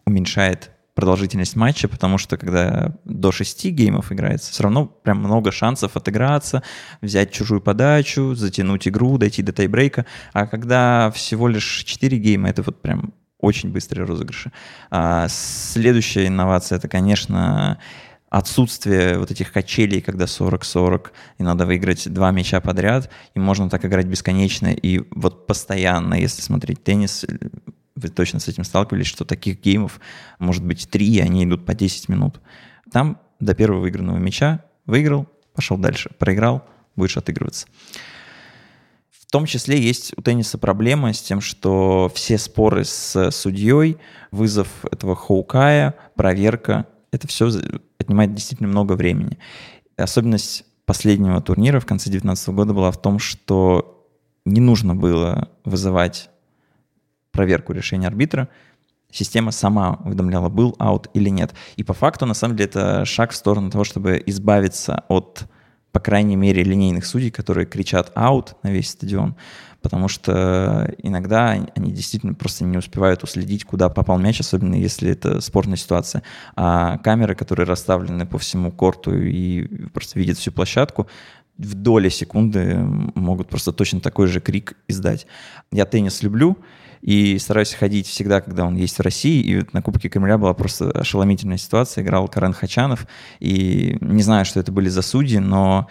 [0.06, 5.96] уменьшает продолжительность матча, потому что когда до шести геймов играется, все равно прям много шансов
[5.96, 6.62] отыграться,
[7.00, 10.06] взять чужую подачу, затянуть игру, дойти до тайбрейка.
[10.32, 14.52] А когда всего лишь четыре гейма, это вот прям очень быстрые розыгрыши.
[14.90, 17.78] А следующая инновация— это, конечно,
[18.32, 23.84] отсутствие вот этих качелей, когда 40-40, и надо выиграть два мяча подряд, и можно так
[23.84, 27.26] играть бесконечно, и вот постоянно, если смотреть теннис,
[27.94, 30.00] вы точно с этим сталкивались, что таких геймов
[30.38, 32.40] может быть три, и они идут по 10 минут.
[32.90, 36.66] Там до первого выигранного мяча выиграл, пошел дальше, проиграл,
[36.96, 37.66] будешь отыгрываться.
[39.10, 43.98] В том числе есть у тенниса проблема с тем, что все споры с судьей,
[44.30, 47.50] вызов этого хоукая, проверка, это все
[47.98, 49.38] отнимает действительно много времени.
[49.96, 54.08] Особенность последнего турнира в конце 2019 года была в том, что
[54.44, 56.30] не нужно было вызывать
[57.30, 58.48] проверку решения арбитра,
[59.10, 61.54] система сама уведомляла, был аут или нет.
[61.76, 65.44] И по факту, на самом деле, это шаг в сторону того, чтобы избавиться от,
[65.92, 69.36] по крайней мере, линейных судей, которые кричат аут на весь стадион,
[69.82, 75.40] потому что иногда они действительно просто не успевают уследить, куда попал мяч, особенно если это
[75.40, 76.22] спорная ситуация.
[76.56, 81.08] А камеры, которые расставлены по всему корту и просто видят всю площадку,
[81.58, 82.76] в доли секунды
[83.14, 85.26] могут просто точно такой же крик издать.
[85.70, 86.56] Я теннис люблю,
[87.02, 89.42] и стараюсь ходить всегда, когда он есть в России.
[89.42, 92.02] И на Кубке Кремля была просто ошеломительная ситуация.
[92.02, 93.06] Играл Карен Хачанов,
[93.40, 95.88] и не знаю, что это были за судьи, но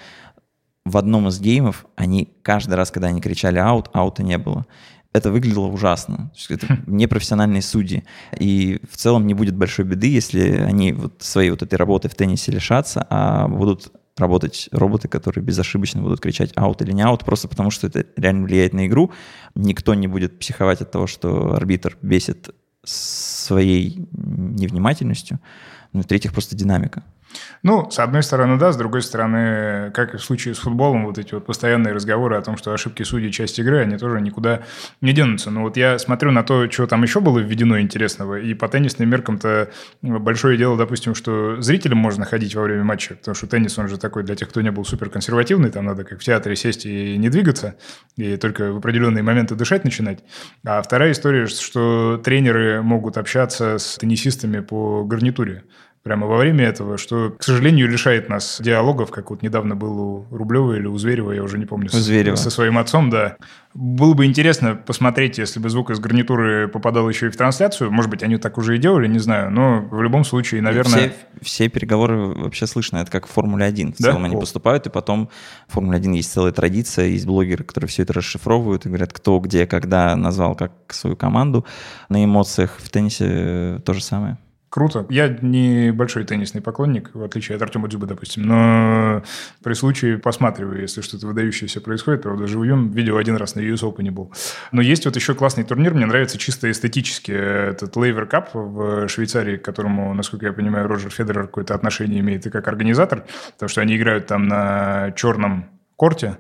[0.85, 4.65] в одном из геймов они каждый раз, когда они кричали «аут», аута не было
[5.13, 6.31] это выглядело ужасно.
[6.49, 8.03] Это непрофессиональные судьи.
[8.39, 12.15] И в целом не будет большой беды, если они вот своей вот этой работы в
[12.15, 17.47] теннисе лишатся, а будут работать роботы, которые безошибочно будут кричать аут или не аут, просто
[17.47, 19.11] потому что это реально влияет на игру.
[19.55, 22.49] Никто не будет психовать от того, что арбитр бесит
[22.83, 25.39] своей невнимательностью.
[25.93, 27.03] Ну в-третьих, просто динамика.
[27.63, 31.17] Ну, с одной стороны, да, с другой стороны, как и в случае с футболом, вот
[31.17, 34.61] эти вот постоянные разговоры о том, что ошибки судей– часть игры, они тоже никуда
[34.99, 35.51] не денутся.
[35.51, 39.09] Но вот я смотрю на то, что там еще было введено интересного, и по теннисным
[39.09, 39.69] меркам-то
[40.01, 43.97] большое дело, допустим, что зрителям можно ходить во время матча, потому что теннис, он же
[43.97, 47.29] такой для тех, кто не был суперконсервативный, там надо как в театре сесть и не
[47.29, 47.75] двигаться,
[48.17, 50.23] и только в определенные моменты дышать начинать.
[50.65, 55.63] А вторая история, что тренеры могут общаться с теннисистами по гарнитуре
[56.03, 60.27] прямо во время этого, что, к сожалению, лишает нас диалогов, как вот недавно был у
[60.31, 62.35] Рублева или у Зверева, я уже не помню, у Зверева.
[62.35, 63.37] со своим отцом, да.
[63.73, 67.91] Было бы интересно посмотреть, если бы звук из гарнитуры попадал еще и в трансляцию.
[67.91, 69.49] Может быть, они так уже и делали, не знаю.
[69.49, 70.91] Но в любом случае, наверное...
[70.91, 72.97] Все, все переговоры вообще слышно.
[72.97, 73.93] Это как в Формуле-1.
[73.93, 74.11] В да?
[74.11, 74.39] целом они О.
[74.39, 75.29] поступают, и потом
[75.69, 79.65] в Формуле-1 есть целая традиция, есть блогеры, которые все это расшифровывают и говорят, кто, где,
[79.65, 81.65] когда назвал как свою команду.
[82.09, 84.37] На эмоциях в теннисе то же самое.
[84.71, 85.05] Круто.
[85.09, 89.21] Я не большой теннисный поклонник, в отличие от Артема Дзюба, допустим, но
[89.61, 92.21] при случае посматриваю, если что-то выдающееся происходит.
[92.21, 94.31] Правда, живьем видел один раз на US Open не был.
[94.71, 97.33] Но есть вот еще классный турнир, мне нравится чисто эстетически.
[97.33, 102.45] Этот Лейвер Кап в Швейцарии, к которому, насколько я понимаю, Роджер Федерер какое-то отношение имеет
[102.45, 105.65] и как организатор, потому что они играют там на черном
[105.97, 106.37] корте,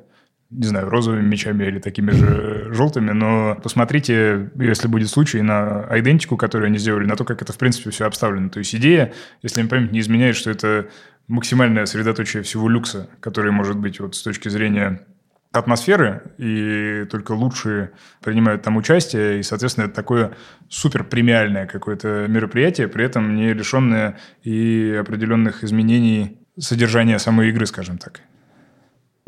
[0.51, 6.35] не знаю, розовыми мечами или такими же желтыми, но посмотрите, если будет случай, на идентику,
[6.35, 8.49] которую они сделали, на то, как это, в принципе, все обставлено.
[8.49, 10.89] То есть идея, если мне память не изменяет, что это
[11.27, 15.05] максимальное средоточие всего люкса, который может быть вот с точки зрения
[15.53, 20.33] атмосферы, и только лучшие принимают там участие, и, соответственно, это такое
[20.69, 27.97] супер премиальное какое-то мероприятие, при этом не лишенное и определенных изменений содержания самой игры, скажем
[27.97, 28.21] так.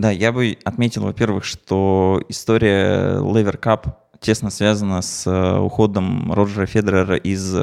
[0.04, 6.66] Да, я бы отметил, во-первых, что история Lever Cup тесно связана с э, уходом Роджера
[6.66, 7.56] Федерера из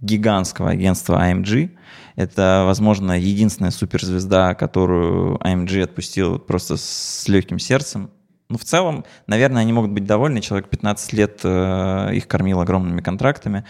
[0.00, 1.76] гигантского агентства AMG.
[2.14, 8.12] Это, возможно, единственная суперзвезда, которую AMG отпустил просто с легким сердцем.
[8.48, 10.40] Ну, в целом, наверное, они могут быть довольны.
[10.40, 13.64] Человек 15 лет э, их кормил огромными контрактами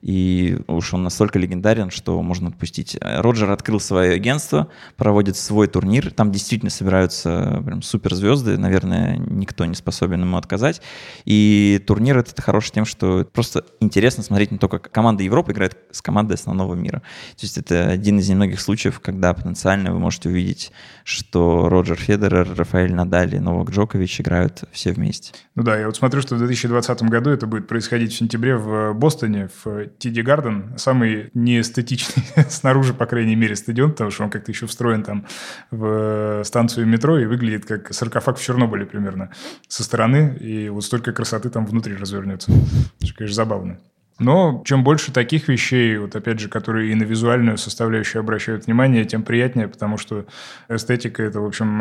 [0.00, 2.96] и уж он настолько легендарен, что можно отпустить.
[3.00, 9.74] Роджер открыл свое агентство, проводит свой турнир, там действительно собираются прям суперзвезды, наверное, никто не
[9.74, 10.80] способен ему отказать.
[11.24, 15.76] И турнир этот хороший тем, что просто интересно смотреть на то, как команда Европы играет
[15.90, 16.98] с командой основного мира.
[17.36, 20.72] То есть это один из немногих случаев, когда потенциально вы можете увидеть,
[21.04, 25.32] что Роджер Федерер, Рафаэль Надаль и Новак Джокович играют все вместе.
[25.54, 28.92] Ну да, я вот смотрю, что в 2020 году это будет происходить в сентябре в
[28.94, 34.50] Бостоне, в Тиди Гарден, самый неэстетичный снаружи, по крайней мере, стадион, потому что он как-то
[34.50, 35.26] еще встроен там
[35.70, 39.30] в станцию метро и выглядит как саркофаг в Чернобыле примерно
[39.68, 42.52] со стороны, и вот столько красоты там внутри развернется.
[43.00, 43.78] Это, конечно, забавно.
[44.18, 49.04] Но чем больше таких вещей, вот опять же, которые и на визуальную составляющую обращают внимание,
[49.04, 50.26] тем приятнее, потому что
[50.68, 51.80] эстетика– это, в общем,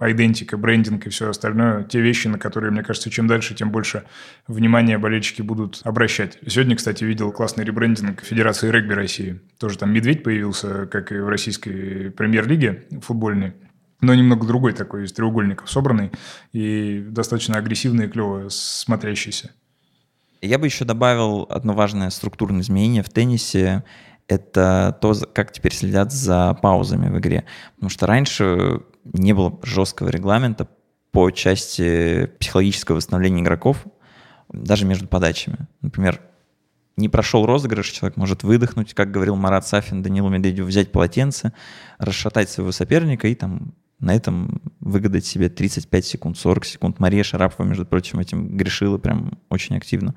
[0.00, 1.82] идентика, брендинг и все остальное.
[1.82, 4.04] Те вещи, на которые, мне кажется, чем дальше, тем больше
[4.46, 6.38] внимания болельщики будут обращать.
[6.46, 9.40] Сегодня, кстати, видел классный ребрендинг Федерации регби России.
[9.58, 13.54] Тоже там медведь появился, как и в российской премьер-лиге футбольной
[14.00, 16.12] но немного другой такой, из треугольников собранный
[16.52, 19.50] и достаточно агрессивный и клево смотрящийся.
[20.44, 23.82] Я бы еще добавил одно важное структурное изменение в теннисе.
[24.28, 27.44] Это то, как теперь следят за паузами в игре.
[27.76, 30.68] Потому что раньше не было жесткого регламента
[31.12, 33.86] по части психологического восстановления игроков,
[34.52, 35.66] даже между подачами.
[35.80, 36.20] Например,
[36.96, 41.54] не прошел розыгрыш, человек может выдохнуть, как говорил Марат Сафин Данилу Медведеву, взять полотенце,
[41.98, 43.72] расшатать своего соперника и там
[44.04, 47.00] на этом выгадать себе 35 секунд, 40 секунд.
[47.00, 50.14] Мария Шарапова, между прочим, этим грешила прям очень активно.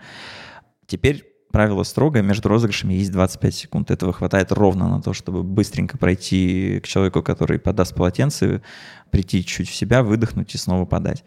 [0.86, 3.92] Теперь правило строгое, между розыгрышами есть 25 секунд.
[3.92, 8.62] Этого хватает ровно на то, чтобы быстренько пройти к человеку, который подаст полотенце,
[9.10, 11.24] прийти чуть в себя, выдохнуть и снова подать.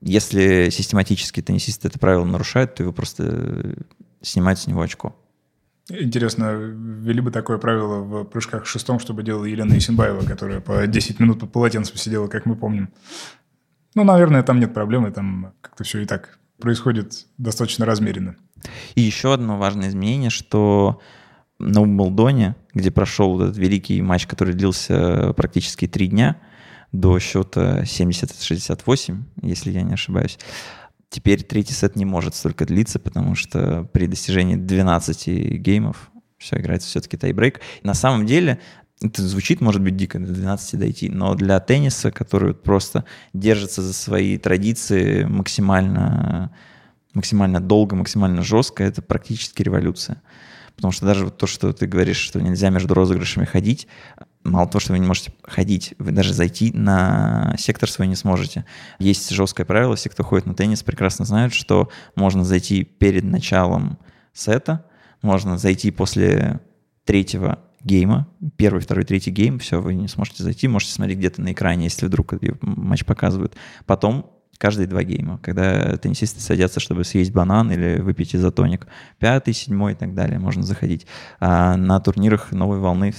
[0.00, 3.76] Если систематически теннисисты это правило нарушают, то его просто
[4.22, 5.14] снимают с него очко.
[5.90, 11.20] Интересно, ввели бы такое правило в прыжках шестом, чтобы делала Елена Исенбаева, которая по 10
[11.20, 12.90] минут под полотенцем сидела, как мы помним.
[13.94, 18.36] Ну, наверное, там нет проблемы, там как-то все и так происходит достаточно размеренно.
[18.94, 21.00] И еще одно важное изменение, что
[21.58, 26.36] на Умблдоне, где прошел этот великий матч, который длился практически три дня,
[26.92, 30.38] до счета 70-68, если я не ошибаюсь,
[31.10, 36.88] Теперь третий сет не может столько длиться, потому что при достижении 12 геймов все играется
[36.88, 37.60] все-таки тайбрейк.
[37.82, 38.60] На самом деле
[39.02, 43.92] это звучит, может быть, дико до 12 дойти, но для тенниса, который просто держится за
[43.92, 46.54] свои традиции максимально,
[47.12, 50.22] максимально долго, максимально жестко, это практически революция.
[50.80, 53.86] Потому что даже вот то, что ты говоришь, что нельзя между розыгрышами ходить,
[54.44, 58.64] мало того, что вы не можете ходить, вы даже зайти на сектор свой не сможете.
[58.98, 63.98] Есть жесткое правило, все, кто ходит на теннис, прекрасно знают, что можно зайти перед началом
[64.32, 64.86] сета,
[65.20, 66.60] можно зайти после
[67.04, 71.52] третьего гейма, первый, второй, третий гейм, все, вы не сможете зайти, можете смотреть где-то на
[71.52, 73.54] экране, если вдруг матч показывают.
[73.84, 74.30] Потом
[74.60, 78.86] каждые два гейма, когда теннисисты садятся, чтобы съесть банан или выпить изотоник.
[79.18, 81.06] Пятый, седьмой и так далее можно заходить.
[81.40, 83.14] А на турнирах новой волны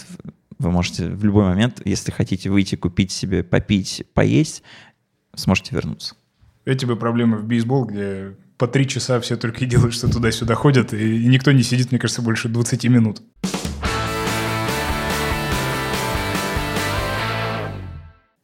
[0.59, 4.61] вы можете в любой момент, если хотите выйти, купить себе, попить, поесть,
[5.33, 6.13] сможете вернуться.
[6.65, 10.53] Эти бы проблемы в бейсбол, где по три часа все только и делают, что туда-сюда
[10.53, 13.23] ходят, и никто не сидит, мне кажется, больше 20 минут.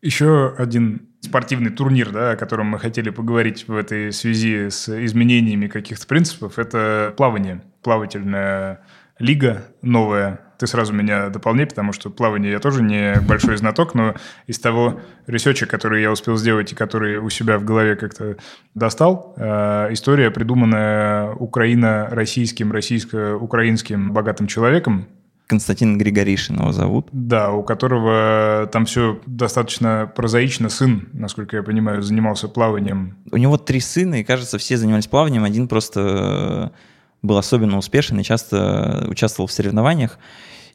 [0.01, 5.67] Еще один спортивный турнир, да, о котором мы хотели поговорить в этой связи с изменениями
[5.67, 7.61] каких-то принципов, это плавание.
[7.83, 8.81] Плавательная
[9.19, 10.39] лига новая.
[10.57, 14.15] Ты сразу меня дополни, потому что плавание я тоже не большой знаток, но
[14.47, 18.37] из того research а, который я успел сделать и который у себя в голове как-то
[18.73, 25.07] достал, э, история, придуманная украино-российским, российско-украинским богатым человеком,
[25.47, 27.07] Константин Григоришин его зовут.
[27.13, 30.67] Да, у которого там все достаточно прозаично.
[30.69, 33.15] Сын, насколько я понимаю, занимался плаванием.
[33.31, 35.45] У него три сына, и, кажется, все занимались плаванием.
[35.45, 36.73] Один просто
[37.21, 40.19] был особенно успешен и часто участвовал в соревнованиях.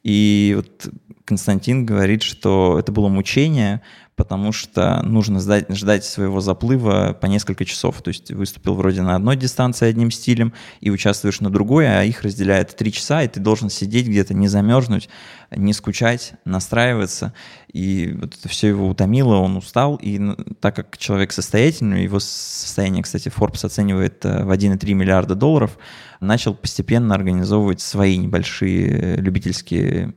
[0.02, 0.88] И вот
[1.24, 3.82] Константин говорит, что это было мучение,
[4.16, 8.02] потому что нужно ждать, ждать своего заплыва по несколько часов.
[8.02, 12.22] То есть выступил вроде на одной дистанции одним стилем и участвуешь на другой, а их
[12.22, 15.08] разделяет три часа, и ты должен сидеть где-то, не замерзнуть,
[15.50, 17.32] не скучать, настраиваться.
[17.72, 19.96] И вот это все его утомило, он устал.
[20.02, 20.20] И
[20.60, 25.78] так как человек состоятельный, его состояние, кстати, Forbes оценивает э, в 1,3 миллиарда долларов,
[26.22, 30.14] начал постепенно организовывать свои небольшие любительские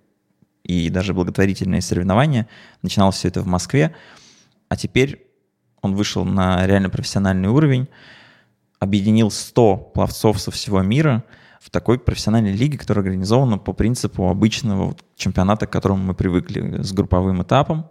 [0.64, 2.48] и даже благотворительные соревнования.
[2.82, 3.96] Начиналось все это в Москве,
[4.70, 5.28] а теперь
[5.82, 7.88] он вышел на реально профессиональный уровень,
[8.80, 11.24] объединил 100 пловцов со всего мира
[11.62, 16.92] в такой профессиональной лиге, которая организована по принципу обычного чемпионата, к которому мы привыкли, с
[16.94, 17.88] групповым этапом,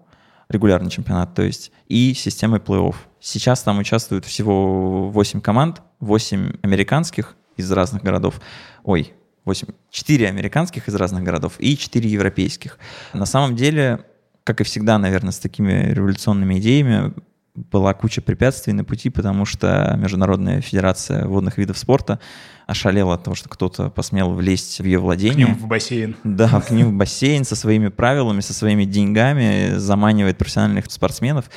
[0.49, 2.95] регулярный чемпионат, то есть, и системой плей-офф.
[3.21, 8.41] Сейчас там участвуют всего 8 команд, 8 американских из разных городов.
[8.83, 9.13] Ой,
[9.45, 12.79] 8, 4 американских из разных городов и 4 европейских.
[13.13, 14.05] На самом деле,
[14.43, 17.13] как и всегда, наверное, с такими революционными идеями,
[17.55, 22.19] была куча препятствий на пути, потому что Международная Федерация водных видов спорта
[22.67, 25.47] ошалела от того, что кто-то посмел влезть в ее владение.
[25.47, 26.17] К ним в бассейн.
[26.25, 31.51] Да, к ним в бассейн со своими правилами, со своими деньгами, заманивает профессиональных спортсменов.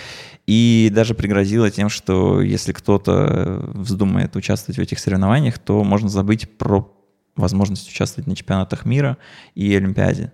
[0.46, 6.58] И даже пригрозила тем, что если кто-то вздумает участвовать в этих соревнованиях, то можно забыть
[6.58, 6.94] про
[7.36, 9.18] возможность участвовать на чемпионатах мира
[9.56, 10.32] и Олимпиаде.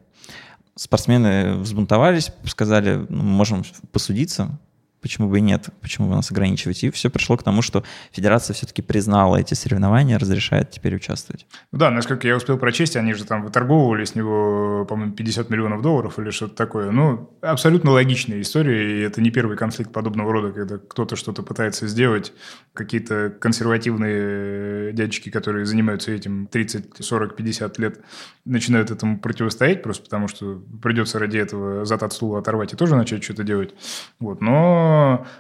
[0.76, 4.60] Спортсмены взбунтовались, сказали, ну, мы можем посудиться,
[5.04, 6.84] почему бы и нет, почему бы нас ограничивать.
[6.84, 11.46] И все пришло к тому, что федерация все-таки признала эти соревнования, разрешает теперь участвовать.
[11.72, 15.82] Ну да, насколько я успел прочесть, они же там выторговывали с него, по-моему, 50 миллионов
[15.82, 16.90] долларов или что-то такое.
[16.92, 21.88] Ну, абсолютно логичная история, и это не первый конфликт подобного рода, когда кто-то что-то пытается
[21.88, 22.34] сделать,
[22.74, 28.00] какие-то консервативные дядечки, которые занимаются этим 30, 40, 50 лет,
[28.46, 32.96] начинают этому противостоять, просто потому что придется ради этого зад от стула оторвать и тоже
[32.96, 33.74] начать что-то делать.
[34.20, 34.42] Вот.
[34.42, 34.93] Но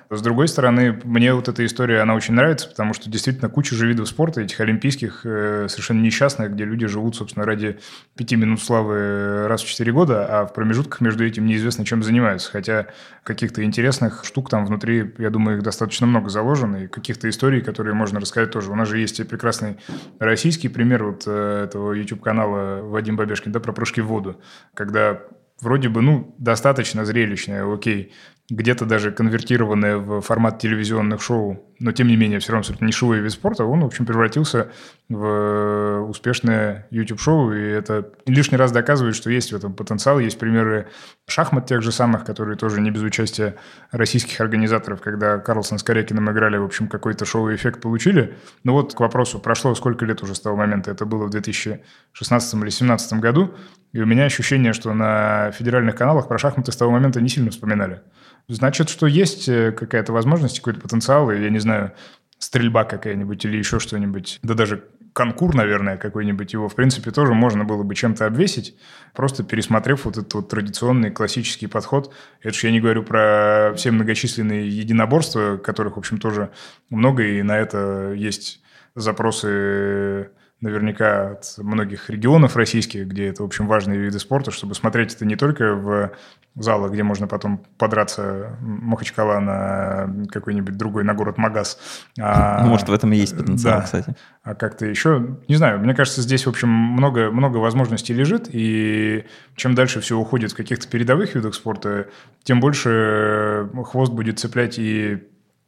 [0.09, 3.87] с другой стороны, мне вот эта история, она очень нравится, потому что действительно куча же
[3.87, 7.79] видов спорта, этих олимпийских, э, совершенно несчастных, где люди живут, собственно, ради
[8.15, 12.51] пяти минут славы раз в четыре года, а в промежутках между этим неизвестно, чем занимаются.
[12.51, 12.87] Хотя
[13.23, 17.93] каких-то интересных штук там внутри, я думаю, их достаточно много заложено, и каких-то историй, которые
[17.95, 18.71] можно рассказать тоже.
[18.71, 19.77] У нас же есть прекрасный
[20.19, 24.41] российский пример вот э, этого YouTube-канала Вадим Бабешкин, да, про прыжки в воду,
[24.73, 25.21] когда
[25.61, 28.13] вроде бы, ну, достаточно зрелищное, окей,
[28.49, 33.19] где-то даже конвертированное в формат телевизионных шоу, но тем не менее все равно абсолютно нишевой
[33.19, 34.69] вид спорта, он, в общем, превратился
[35.07, 40.19] в успешное YouTube-шоу, и это лишний раз доказывает, что есть в этом потенциал.
[40.19, 40.89] Есть примеры
[41.25, 43.55] шахмат тех же самых, которые тоже не без участия
[43.91, 48.35] российских организаторов, когда Карлсон с Корякиным играли, в общем, какой-то шоу-эффект получили.
[48.65, 52.53] Но вот к вопросу, прошло сколько лет уже с того момента, это было в 2016
[52.55, 53.55] или 2017 году,
[53.93, 57.49] и у меня ощущение, что на федеральных каналах про шахматы с того момента не сильно
[57.51, 58.01] вспоминали.
[58.47, 61.93] Значит, что есть э, какая-то возможность, какой-то потенциал, и, я не знаю,
[62.37, 64.83] стрельба какая-нибудь или еще что-нибудь, да даже
[65.13, 68.75] конкур, наверное, какой-нибудь его, в принципе, тоже можно было бы чем-то обвесить,
[69.13, 72.13] просто пересмотрев вот этот вот традиционный классический подход.
[72.41, 76.51] Это же я не говорю про все многочисленные единоборства, которых, в общем, тоже
[76.89, 78.61] много, и на это есть
[78.95, 80.31] запросы
[80.63, 85.25] наверняка от многих регионов российских, где это, в общем, важные виды спорта, чтобы смотреть это
[85.25, 86.11] не только в
[86.55, 91.79] залах, где можно потом подраться Махачкала на какой-нибудь другой, на город Магаз.
[92.19, 94.15] А, ну, может, в этом и есть потенциал, да, кстати.
[94.43, 99.25] А как-то еще, не знаю, мне кажется, здесь, в общем, много, много возможностей лежит, и
[99.55, 102.07] чем дальше все уходит в каких-то передовых видах спорта,
[102.43, 105.23] тем больше хвост будет цеплять и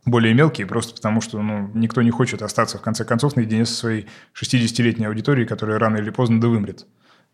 [0.05, 3.73] более мелкие, просто потому что ну, никто не хочет остаться, в конце концов, наедине со
[3.73, 4.07] своей
[4.39, 6.85] 60-летней аудиторией, которая рано или поздно да вымрет.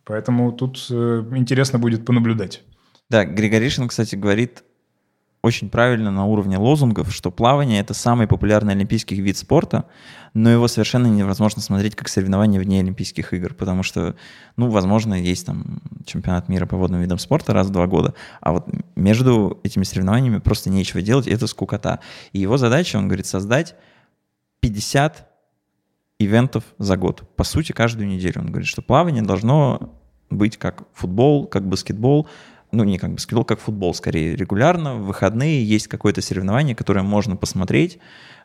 [0.03, 0.93] Поэтому тут э,
[1.35, 2.63] интересно будет понаблюдать.
[3.09, 4.63] Да, Григоришин, кстати, говорит
[5.41, 9.85] очень правильно на уровне лозунгов, что плавание— это самый популярный олимпийский вид спорта,
[10.33, 14.15] но его совершенно невозможно смотреть как соревнование вне Олимпийских игр, потому что,
[14.55, 18.51] ну, возможно, есть там чемпионат мира по водным видам спорта раз в два года, а
[18.51, 21.99] вот между этими соревнованиями просто нечего делать, это скукота.
[22.33, 23.75] И его задача, он говорит, создать
[24.59, 25.27] 50
[26.19, 27.23] ивентов за год.
[27.35, 28.41] По сути, каждую неделю.
[28.41, 29.91] Он говорит, что плавание должно
[30.29, 32.27] быть как футбол, как баскетбол,
[32.71, 34.95] ну, не как баскетбол, как футбол, скорее, регулярно.
[34.95, 37.99] В выходные есть какое-то соревнование, которое можно посмотреть,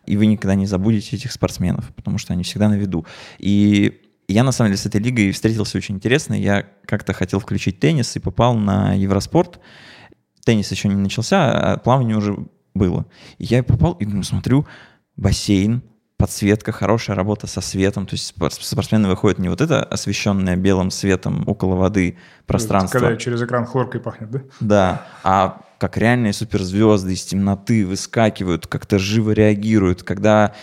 [0.05, 3.07] и вы никогда не забудете этих спортсменов, потому что они всегда на виду.
[3.39, 6.35] И я, на самом деле, с этой лигой встретился очень интересно.
[6.35, 9.61] Я как-то хотел включить теннис и попал на Евроспорт.
[10.45, 12.37] Теннис еще не начался, а плавание уже
[12.74, 13.07] было.
[13.39, 14.66] И я попал и смотрю,
[15.16, 15.83] бассейн,
[16.16, 18.06] подсветка, хорошая работа со светом.
[18.06, 22.98] То есть спортсмены выходят не вот это освещенное белым светом около воды пространство.
[22.98, 24.42] Когда через экран хлоркой пахнет, да?
[24.60, 30.02] Да, а как реальные суперзвезды из темноты выскакивают, как-то живо реагируют.
[30.02, 30.54] Когда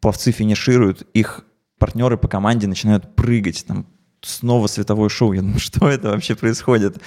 [0.00, 1.44] пловцы финишируют, их
[1.78, 3.86] партнеры по команде начинают прыгать, там
[4.22, 5.32] снова световое шоу.
[5.32, 6.98] Я думаю, что это вообще происходит?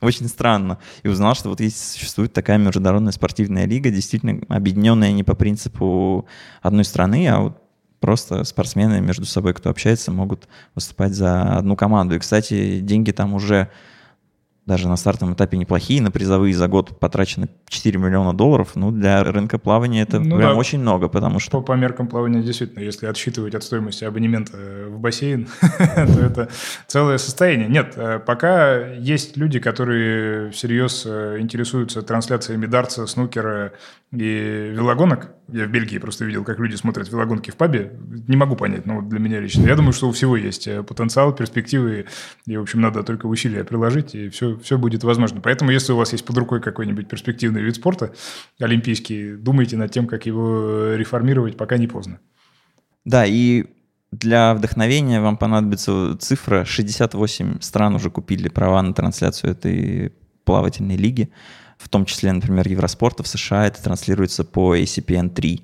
[0.00, 0.78] Очень странно.
[1.02, 6.26] И узнал, что вот есть, существует такая международная спортивная лига, действительно объединенная не по принципу
[6.62, 7.62] одной страны, а вот
[8.00, 12.14] просто спортсмены между собой, кто общается, могут выступать за одну команду.
[12.14, 13.70] И, кстати, деньги там уже
[14.66, 16.02] даже на стартовом этапе неплохие.
[16.02, 18.72] На призовые за год потрачено 4 миллиона долларов.
[18.74, 20.54] Ну, для рынка плавания это ну, прям да.
[20.54, 21.50] очень много, потому что...
[21.50, 24.56] По, по меркам плавания действительно, если отсчитывать от стоимости абонемента
[24.88, 26.48] в бассейн, то это
[26.86, 27.68] целое состояние.
[27.68, 33.72] Нет, э, пока есть люди, которые всерьез э, интересуются трансляциями дартса, снукера
[34.12, 35.34] и велогонок.
[35.48, 37.92] Я в Бельгии просто видел, как люди смотрят велогонки в пабе.
[38.26, 39.66] Не могу понять, но для меня лично.
[39.66, 42.06] Я думаю, что у всего есть э, потенциал, перспективы,
[42.46, 45.40] и, в общем, надо только усилия приложить, и все, все будет возможно.
[45.40, 48.12] Поэтому, если у вас есть под рукой какой-нибудь перспективный вид спорта,
[48.58, 52.18] олимпийский, думайте над тем, как его реформировать, пока не поздно.
[53.04, 53.66] Да, и
[54.10, 56.64] для вдохновения вам понадобится цифра.
[56.64, 60.12] 68 стран уже купили права на трансляцию этой
[60.44, 61.30] плавательной лиги
[61.80, 65.62] в том числе, например, Евроспорта в США это транслируется по ACPN3.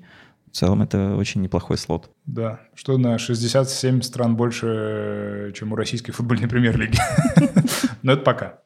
[0.51, 2.09] В целом это очень неплохой слот.
[2.25, 6.97] Да, что на 67 стран больше, чем у российской футбольной премьер-лиги.
[8.01, 8.59] Но это пока.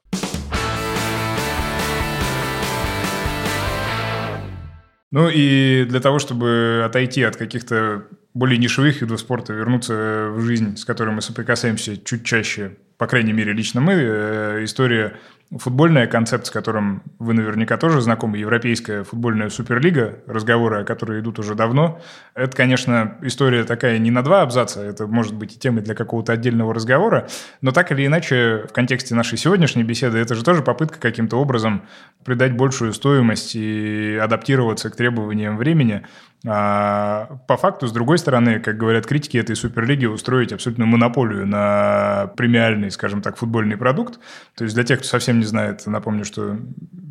[5.12, 10.78] Ну и для того, чтобы отойти от каких-то более нишевых видов спорта, вернуться в жизнь,
[10.78, 15.18] с которой мы соприкасаемся чуть чаще, по крайней мере, лично мы, э, история
[15.58, 21.40] футбольная концепция, с которым вы наверняка тоже знакомы, Европейская футбольная суперлига, разговоры о которой идут
[21.40, 22.02] уже давно.
[22.36, 26.32] Это, конечно, история такая не на два абзаца, это может быть и темой для какого-то
[26.34, 27.28] отдельного разговора,
[27.62, 31.84] но так или иначе, в контексте нашей сегодняшней беседы, это же тоже попытка каким-то образом
[32.24, 36.06] придать большую стоимость и адаптироваться к требованиям времени.
[36.48, 42.32] А по факту, с другой стороны, как говорят критики этой суперлиги, устроить абсолютную монополию на
[42.36, 44.20] премиальный, скажем так, футбольный продукт.
[44.56, 46.58] То есть для тех, кто совсем не знает, напомню, что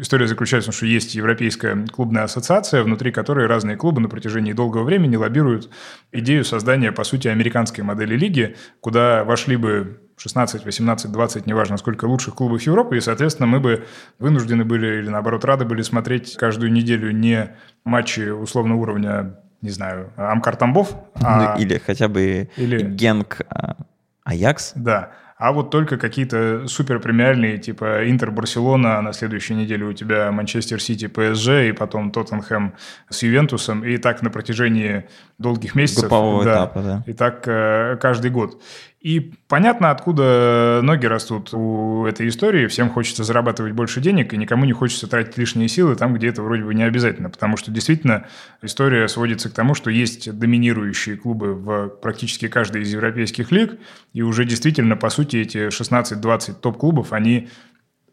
[0.00, 4.52] история заключается в том, что есть Европейская клубная ассоциация, внутри которой разные клубы на протяжении
[4.52, 5.70] долгого времени лоббируют
[6.10, 12.04] идею создания, по сути, американской модели лиги, куда вошли бы 16, 18, 20, неважно сколько
[12.04, 13.86] лучших клубов Европы, и, соответственно, мы бы
[14.18, 20.12] вынуждены были или, наоборот, рады были смотреть каждую неделю не матчи условного уровня, не знаю,
[20.16, 21.56] Амкар Тамбов, а...
[21.56, 22.82] Ну, или хотя бы или...
[22.82, 23.76] Генк а,
[24.24, 24.72] Аякс.
[24.74, 30.30] Да, а вот только какие-то супер премиальные, типа Интер Барселона, на следующей неделе у тебя
[30.30, 32.74] Манчестер Сити ПСЖ, и потом Тоттенхэм
[33.08, 35.06] с Ювентусом, и так на протяжении
[35.38, 36.02] долгих месяцев.
[36.02, 37.04] Группового да, этапа, да.
[37.06, 38.60] И так э, каждый год.
[39.00, 42.66] И понятно, откуда ноги растут у этой истории.
[42.66, 46.42] Всем хочется зарабатывать больше денег, и никому не хочется тратить лишние силы там, где это
[46.42, 47.30] вроде бы не обязательно.
[47.30, 48.26] Потому что действительно
[48.60, 53.78] история сводится к тому, что есть доминирующие клубы в практически каждой из европейских лиг,
[54.12, 57.48] и уже действительно, по сути, эти 16-20 топ-клубов, они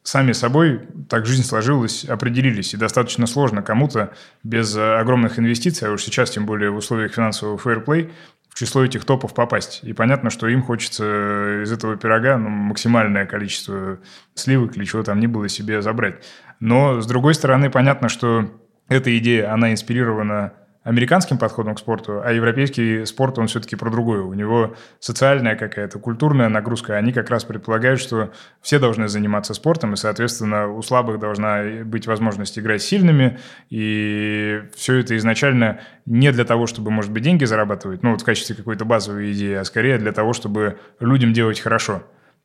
[0.03, 0.79] сами собой,
[1.09, 2.73] так жизнь сложилась, определились.
[2.73, 7.57] И достаточно сложно кому-то без огромных инвестиций, а уж сейчас, тем более в условиях финансового
[7.57, 8.09] фейерплей,
[8.57, 9.81] число этих топов попасть.
[9.83, 13.99] И понятно, что им хочется из этого пирога ну, максимальное количество
[14.33, 16.25] сливок или чего там ни было себе забрать.
[16.59, 18.49] Но, с другой стороны, понятно, что
[18.89, 20.53] эта идея, она инспирирована
[20.87, 24.21] американским подходом к спорту, а европейский спорт, он все-таки про другое.
[24.21, 26.95] У него социальная какая-то, культурная нагрузка.
[26.95, 28.31] Они как раз предполагают, что
[28.61, 33.37] все должны заниматься спортом, и, соответственно, у слабых должна быть возможность играть сильными,
[33.69, 38.25] и все это изначально не для того, чтобы, может быть, деньги зарабатывать, ну, вот в
[38.25, 42.03] качестве какой-то базовой идеи, а скорее для того, чтобы людям делать хорошо.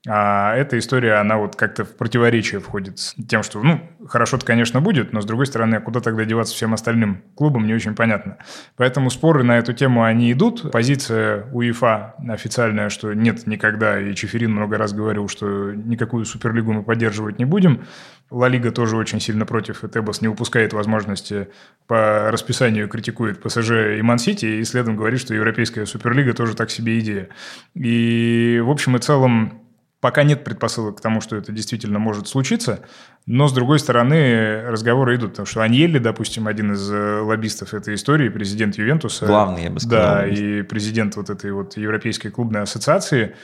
[0.09, 4.80] А эта история, она вот как-то в противоречие входит с тем, что, ну, хорошо-то, конечно,
[4.80, 8.38] будет, но, с другой стороны, куда тогда деваться всем остальным клубам, не очень понятно.
[8.76, 10.72] Поэтому споры на эту тему, они идут.
[10.72, 16.82] Позиция УЕФА официальная, что нет никогда, и Чеферин много раз говорил, что никакую Суперлигу мы
[16.82, 17.84] поддерживать не будем.
[18.28, 21.48] Ла Лига тоже очень сильно против, и Тебас не упускает возможности
[21.86, 26.98] по расписанию критикует ПСЖ и Ман-Сити, и следом говорит, что Европейская Суперлига тоже так себе
[26.98, 27.28] идея.
[27.74, 29.61] И, в общем и целом,
[30.03, 32.80] Пока нет предпосылок к тому, что это действительно может случиться,
[33.24, 37.94] но, с другой стороны, разговоры идут, потому что Аньелли, допустим, один из э, лоббистов этой
[37.94, 39.26] истории, президент Ювентуса.
[39.26, 40.16] Главный, я бы сказал.
[40.16, 43.36] Да, и президент вот этой вот Европейской клубной ассоциации,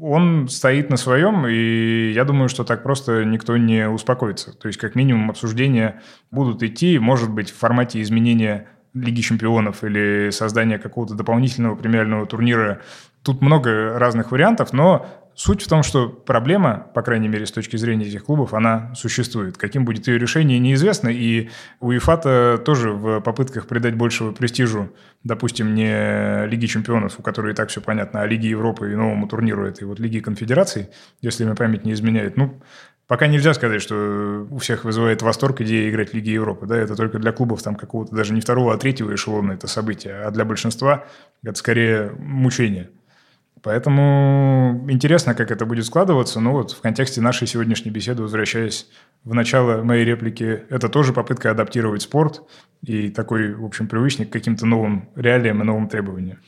[0.00, 4.52] он стоит на своем, и я думаю, что так просто никто не успокоится.
[4.52, 10.30] То есть, как минимум, обсуждения будут идти, может быть, в формате изменения Лиги чемпионов или
[10.30, 12.80] создания какого-то дополнительного премиального турнира.
[13.22, 17.76] Тут много разных вариантов, но Суть в том, что проблема, по крайней мере, с точки
[17.76, 19.56] зрения этих клубов, она существует.
[19.56, 21.08] Каким будет ее решение, неизвестно.
[21.08, 24.92] И УЕФА тоже в попытках придать большего престижу,
[25.24, 29.26] допустим, не Лиги чемпионов, у которой и так все понятно, а Лиги Европы и новому
[29.26, 30.88] турниру этой вот Лиги конфедераций,
[31.20, 32.36] если мне память не изменяет.
[32.36, 32.60] Ну,
[33.06, 36.66] Пока нельзя сказать, что у всех вызывает восторг идея играть в Лиге Европы.
[36.66, 36.76] Да?
[36.76, 40.22] Это только для клубов там какого-то даже не второго, а третьего эшелона это событие.
[40.22, 41.04] А для большинства
[41.42, 42.90] это скорее мучение.
[43.64, 46.38] Поэтому интересно, как это будет складываться.
[46.38, 48.86] Но вот в контексте нашей сегодняшней беседы, возвращаясь
[49.24, 52.42] в начало моей реплики, это тоже попытка адаптировать спорт
[52.82, 56.40] и такой, в общем, привычник к каким-то новым реалиям и новым требованиям.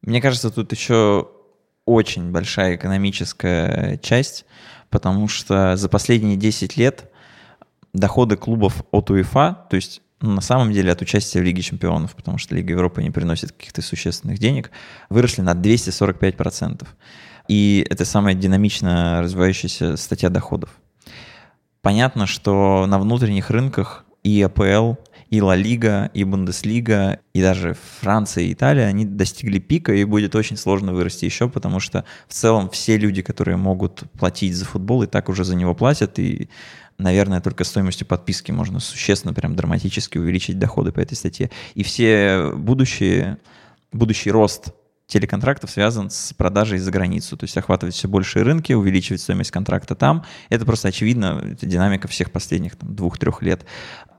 [0.00, 1.28] Мне кажется, тут еще
[1.84, 4.46] очень большая экономическая часть,
[4.88, 7.12] потому что за последние 10 лет
[7.92, 10.00] доходы клубов от УЕФА, то есть
[10.32, 13.82] на самом деле от участия в Лиге чемпионов, потому что Лига Европы не приносит каких-то
[13.82, 14.70] существенных денег,
[15.10, 16.86] выросли на 245%.
[17.48, 20.70] И это самая динамично развивающаяся статья доходов.
[21.82, 24.94] Понятно, что на внутренних рынках и АПЛ,
[25.28, 30.34] и Ла Лига, и Бундеслига, и даже Франция и Италия, они достигли пика, и будет
[30.34, 35.02] очень сложно вырасти еще, потому что в целом все люди, которые могут платить за футбол,
[35.02, 36.48] и так уже за него платят, и
[36.98, 41.50] наверное, только стоимостью подписки можно существенно, прям драматически увеличить доходы по этой статье.
[41.74, 43.38] И все будущие,
[43.92, 44.72] будущий рост
[45.06, 49.94] телеконтрактов связан с продажей за границу, то есть охватывать все большие рынки, увеличивать стоимость контракта
[49.94, 50.24] там.
[50.48, 53.64] Это просто очевидно, это динамика всех последних двух-трех лет.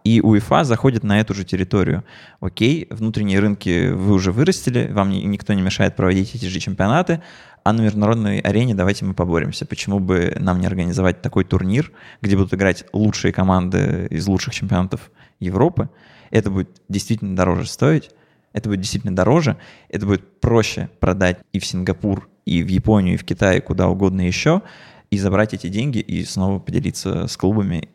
[0.03, 2.03] И УЕФА заходит на эту же территорию.
[2.39, 7.23] Окей, внутренние рынки вы уже вырастили, вам никто не мешает проводить эти же чемпионаты,
[7.65, 9.65] а на международной арене давайте мы поборемся.
[9.65, 11.91] Почему бы нам не организовать такой турнир,
[12.21, 15.89] где будут играть лучшие команды из лучших чемпионатов Европы?
[16.29, 18.11] Это будет действительно дороже стоить,
[18.53, 19.57] это будет действительно дороже,
[19.89, 23.87] это будет проще продать и в Сингапур, и в Японию, и в Китай, и куда
[23.87, 24.61] угодно еще,
[25.09, 27.89] и забрать эти деньги и снова поделиться с клубами.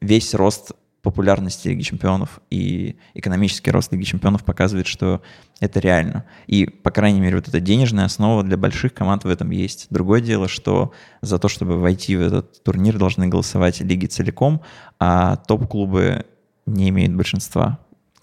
[0.00, 0.74] Весь рост
[1.06, 5.22] популярности Лиги Чемпионов и экономический рост Лиги Чемпионов показывает, что
[5.60, 6.24] это реально.
[6.48, 9.86] И, по крайней мере, вот эта денежная основа для больших команд в этом есть.
[9.88, 10.92] Другое дело, что
[11.22, 14.62] за то, чтобы войти в этот турнир, должны голосовать лиги целиком,
[14.98, 16.26] а топ-клубы
[16.66, 17.78] не имеют большинства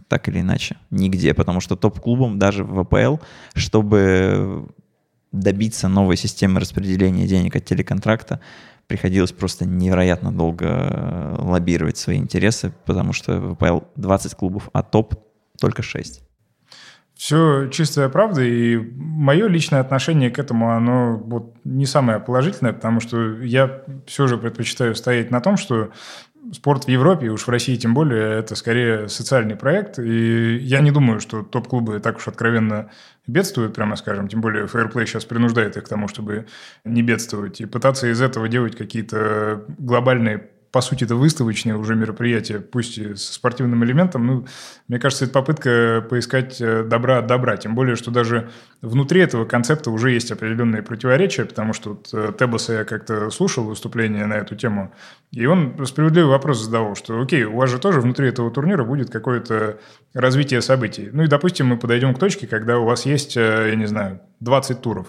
[0.10, 3.16] так или иначе, нигде, потому что топ-клубам даже в ВПЛ,
[3.56, 4.68] чтобы
[5.32, 8.42] добиться новой системы распределения денег от телеконтракта,
[8.88, 15.16] приходилось просто невероятно долго э, лоббировать свои интересы, потому что ВПЛ 20 клубов, а топ
[15.60, 16.24] только 6.
[17.16, 23.00] Все чистая правда, и мое личное отношение к этому, оно вот не самое положительное, потому
[23.00, 25.92] что я все же предпочитаю стоять на том, что
[26.52, 30.00] спорт в Европе, уж в России тем более, это скорее социальный проект.
[30.00, 32.90] И я не думаю, что топ-клубы так уж откровенно
[33.28, 34.28] бедствуют, прямо скажем.
[34.28, 36.48] Тем более фейерплей сейчас принуждает их к тому, чтобы
[36.84, 37.62] не бедствовать.
[37.62, 43.14] И пытаться из этого делать какие-то глобальные по сути, это выставочное уже мероприятие, пусть и
[43.14, 44.26] со спортивным элементом.
[44.26, 44.48] Ну,
[44.88, 47.58] мне кажется, это попытка поискать э, добра от добра.
[47.58, 48.50] Тем более, что даже
[48.82, 53.66] внутри этого концепта уже есть определенные противоречия, потому что вот э, Тебоса я как-то слушал
[53.66, 54.92] выступление на эту тему,
[55.32, 59.12] и он справедливый вопрос задавал, что окей, у вас же тоже внутри этого турнира будет
[59.12, 59.78] какое-то
[60.16, 61.12] развитие событий.
[61.14, 64.22] Ну и, допустим, мы подойдем к точке, когда у вас есть, э, я не знаю,
[64.40, 65.06] 20 туров.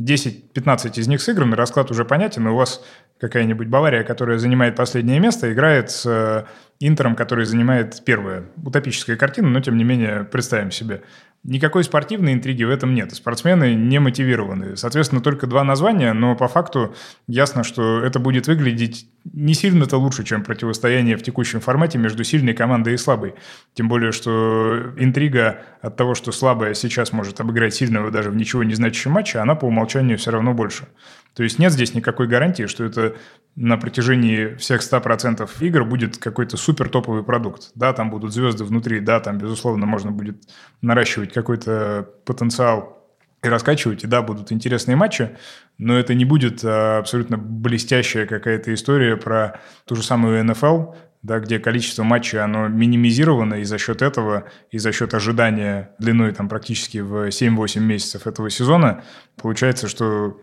[0.00, 2.84] 10-15 из них сыграны, расклад уже понятен, и у вас
[3.18, 6.44] какая-нибудь Бавария, которая занимает последнее место, играет с э,
[6.78, 8.44] Интером, который занимает первое.
[8.62, 11.02] Утопическая картина, но тем не менее представим себе.
[11.48, 13.14] Никакой спортивной интриги в этом нет.
[13.14, 14.76] Спортсмены не мотивированы.
[14.76, 16.96] Соответственно, только два названия, но по факту
[17.28, 22.52] ясно, что это будет выглядеть не сильно-то лучше, чем противостояние в текущем формате между сильной
[22.52, 23.34] командой и слабой.
[23.74, 28.64] Тем более, что интрига от того, что слабая сейчас может обыграть сильного даже в ничего
[28.64, 30.88] не значащем матче, она по умолчанию все равно больше.
[31.36, 33.14] То есть нет здесь никакой гарантии, что это
[33.56, 37.72] на протяжении всех 100% игр будет какой-то супер топовый продукт.
[37.74, 40.42] Да, там будут звезды внутри, да, там, безусловно, можно будет
[40.80, 43.06] наращивать какой-то потенциал
[43.42, 45.36] и раскачивать, и да, будут интересные матчи,
[45.78, 51.38] но это не будет а, абсолютно блестящая какая-то история про ту же самую НФЛ, да,
[51.38, 56.48] где количество матчей, оно минимизировано, и за счет этого, и за счет ожидания длиной там
[56.48, 59.04] практически в 7-8 месяцев этого сезона,
[59.36, 60.40] получается, что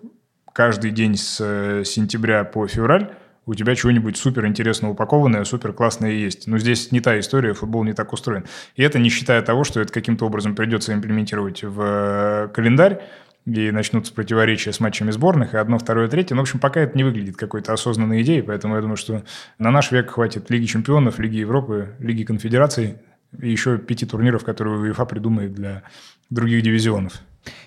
[0.53, 3.15] каждый день с э, сентября по февраль
[3.45, 6.47] у тебя чего-нибудь супер интересно упакованное, супер классное есть.
[6.47, 8.45] Но здесь не та история, футбол не так устроен.
[8.75, 13.01] И это не считая того, что это каким-то образом придется имплементировать в э, календарь,
[13.45, 16.35] и начнутся противоречия с матчами сборных, и одно, второе, третье.
[16.35, 19.23] Но, в общем, пока это не выглядит какой-то осознанной идеей, поэтому я думаю, что
[19.59, 22.99] на наш век хватит Лиги чемпионов, Лиги Европы, Лиги конфедераций
[23.41, 25.83] и еще пяти турниров, которые УЕФА придумает для
[26.29, 27.13] других дивизионов.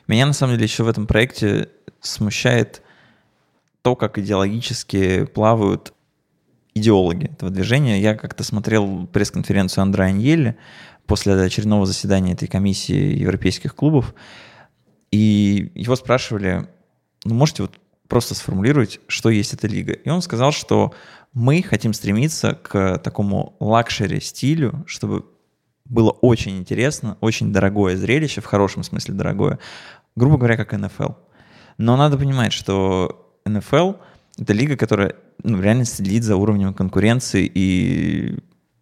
[0.09, 1.69] Меня, на самом деле, еще в этом проекте
[2.01, 2.83] смущает
[3.87, 5.95] то, как идеологически плавают
[6.75, 8.01] идеологи этого движения.
[8.01, 10.57] Я как-то смотрел пресс-конференцию Андреа Аньелли
[11.07, 14.13] после очередного заседания этой комиссии европейских клубов,
[15.13, 16.67] и его спрашивали,
[17.25, 17.79] ну, можете вот
[18.09, 19.93] просто сформулировать, что есть эта лига.
[19.93, 20.93] И он сказал, что
[21.33, 25.27] мы хотим стремиться к такому luxury стилю, чтобы
[25.85, 29.61] было очень интересно, очень дорогое зрелище, в хорошем смысле дорогое,
[30.17, 31.13] грубо говоря, как НФЛ.
[31.79, 33.95] Но надо понимать, что НФЛ—
[34.39, 38.39] это лига, которая ну, реально следит за уровнем конкуренции и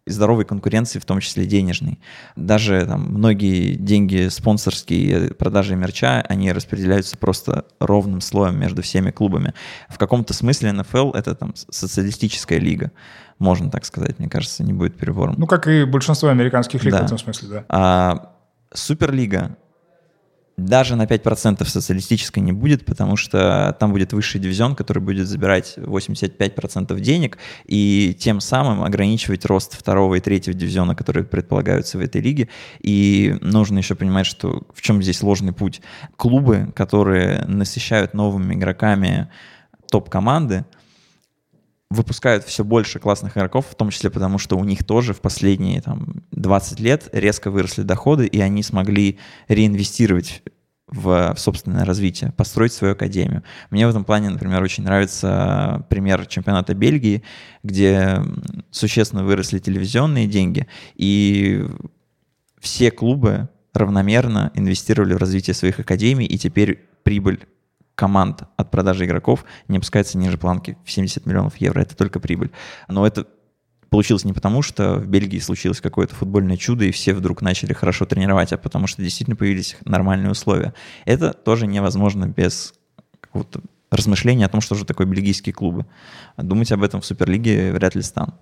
[0.07, 1.99] здоровой конкуренции, в том числе денежной.
[2.35, 9.53] Даже там, многие деньги спонсорские, продажи мерча, они распределяются просто ровным слоем между всеми клубами.
[9.89, 12.91] В каком-то смысле НФЛ— это там социалистическая лига,
[13.39, 15.35] можно так сказать, мне кажется, не будет перебором.
[15.37, 17.01] Ну, как и большинство американских лиг да.
[17.01, 17.65] в этом смысле, да.
[17.69, 18.31] А
[18.73, 19.57] Суперлига
[20.57, 25.73] даже на 5% социалистической не будет, потому что там будет высший дивизион, который будет забирать
[25.77, 32.21] 85% денег и тем самым ограничивать рост второго и третьего дивизиона, которые предполагаются в этой
[32.21, 32.47] лиге.
[32.79, 35.81] И нужно еще понимать, что в чем здесь ложный путь.
[36.15, 39.29] Клубы, которые насыщают новыми игроками
[39.91, 40.65] топ-команды,
[41.89, 45.81] выпускают все больше классных игроков, в том числе потому, что у них тоже в последние
[45.81, 50.43] там, 20 лет резко выросли доходы, и они смогли реинвестировать
[50.87, 53.43] в, собственное развитие, построить свою академию.
[53.69, 57.23] Мне в этом плане, например, очень нравится пример чемпионата Бельгии,
[57.63, 58.21] где
[58.71, 61.65] существенно выросли телевизионные деньги, и
[62.59, 67.45] все клубы равномерно инвестировали в развитие своих академий, и теперь прибыль
[67.95, 71.81] команд от продажи игроков не опускается ниже планки в 70 миллионов евро.
[71.81, 72.51] Это только прибыль.
[72.87, 73.25] Но это
[73.89, 78.05] получилось не потому, что в Бельгии случилось какое-то футбольное чудо, и все вдруг начали хорошо
[78.05, 80.73] тренировать, а потому что действительно появились нормальные условия.
[81.05, 82.73] Это тоже невозможно без
[83.21, 83.61] какого-то
[83.95, 85.85] размышления о том, что же такое бельгийские клубы.
[86.37, 88.35] Думать об этом в Суперлиге вряд ли станут.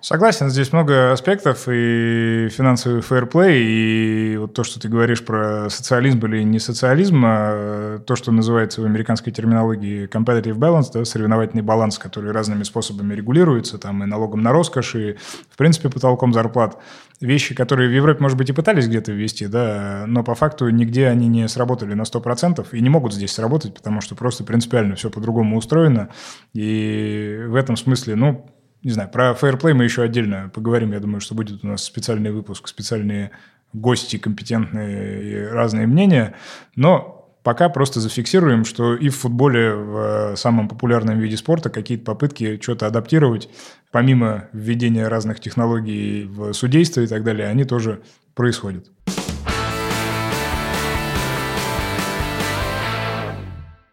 [0.00, 6.24] Согласен, здесь много аспектов, и финансовый фейерплей, и вот то, что ты говоришь про социализм
[6.26, 11.98] или не социализм, а то, что называется в американской терминологии competitive balance, да, соревновательный баланс,
[11.98, 15.16] который разными способами регулируется, там и налогом на роскошь, и,
[15.50, 16.78] в принципе, потолком зарплат.
[17.20, 21.06] Вещи, которые в Европе, может быть, и пытались где-то ввести, да, но по факту нигде
[21.08, 25.08] они не сработали на 100% и не могут здесь сработать, потому что просто принципиально все
[25.08, 26.10] по-другому устроено,
[26.52, 28.50] и в этом смысле, ну,
[28.82, 30.92] не знаю, про фейерплей мы еще отдельно поговорим.
[30.92, 33.32] Я думаю, что будет у нас специальный выпуск, специальные
[33.72, 36.34] гости, компетентные и разные мнения.
[36.76, 42.60] Но пока просто зафиксируем, что и в футболе, в самом популярном виде спорта, какие-то попытки
[42.60, 43.48] что-то адаптировать,
[43.96, 48.02] помимо введения разных технологий в судейство и так далее, они тоже
[48.34, 48.90] происходят.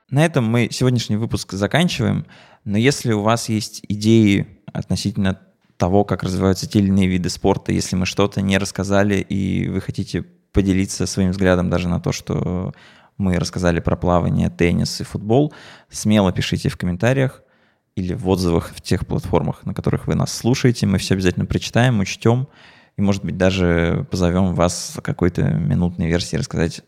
[0.10, 2.26] На этом мы сегодняшний выпуск заканчиваем.
[2.66, 5.40] Но если у вас есть идеи относительно
[5.78, 9.80] того, как развиваются те или иные виды спорта, если мы что-то не рассказали, и вы
[9.80, 12.74] хотите поделиться своим взглядом даже на то, что
[13.18, 15.54] мы рассказали про плавание, теннис и футбол,
[15.90, 17.43] смело пишите в комментариях
[17.96, 20.88] или в отзывах в тех платформах, на которых вы нас слушаете.
[20.88, 22.48] Мы все обязательно прочитаем, учтем
[22.98, 26.82] и, может быть, даже позовем вас в какой-то минутной версии рассказать,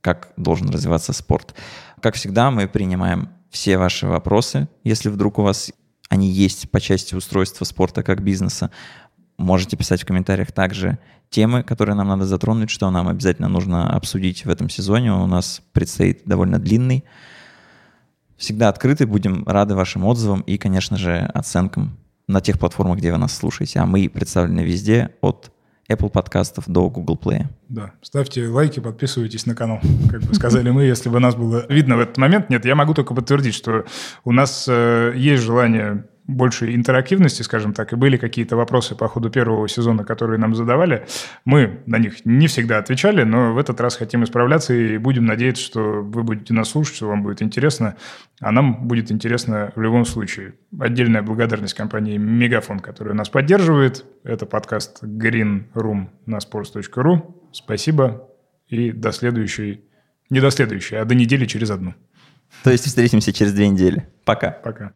[0.00, 1.54] как должен развиваться спорт.
[2.00, 5.72] Как всегда, мы принимаем все ваши вопросы, если вдруг у вас
[6.08, 8.70] они есть по части устройства спорта как бизнеса.
[9.38, 10.98] Можете писать в комментариях также
[11.30, 15.12] темы, которые нам надо затронуть, что нам обязательно нужно обсудить в этом сезоне.
[15.12, 17.04] Он у нас предстоит довольно длинный.
[18.40, 23.18] Всегда открыты, будем рады вашим отзывам и, конечно же, оценкам на тех платформах, где вы
[23.18, 23.80] нас слушаете.
[23.80, 25.52] А мы представлены везде от
[25.90, 27.48] Apple подкастов до Google Play.
[27.68, 29.80] Да, ставьте лайки, подписывайтесь на канал,
[30.10, 32.48] как бы сказали мы, если бы нас было видно в этот момент.
[32.48, 33.84] Нет, я могу только подтвердить, что
[34.24, 39.30] у нас э, есть желание больше интерактивности, скажем так, и были какие-то вопросы по ходу
[39.30, 41.06] первого сезона, которые нам задавали.
[41.44, 45.62] Мы на них не всегда отвечали, но в этот раз хотим исправляться и будем надеяться,
[45.62, 47.96] что вы будете нас слушать, что вам будет интересно,
[48.40, 50.54] а нам будет интересно в любом случае.
[50.78, 54.04] Отдельная благодарность компании Мегафон, которая нас поддерживает.
[54.24, 57.34] Это подкаст Green Room на sports.ru.
[57.52, 58.28] Спасибо
[58.68, 59.84] и до следующей,
[60.30, 61.94] не до следующей, а до недели через одну.
[62.64, 64.08] То есть встретимся через две недели.
[64.24, 64.50] Пока.
[64.50, 64.92] Пока.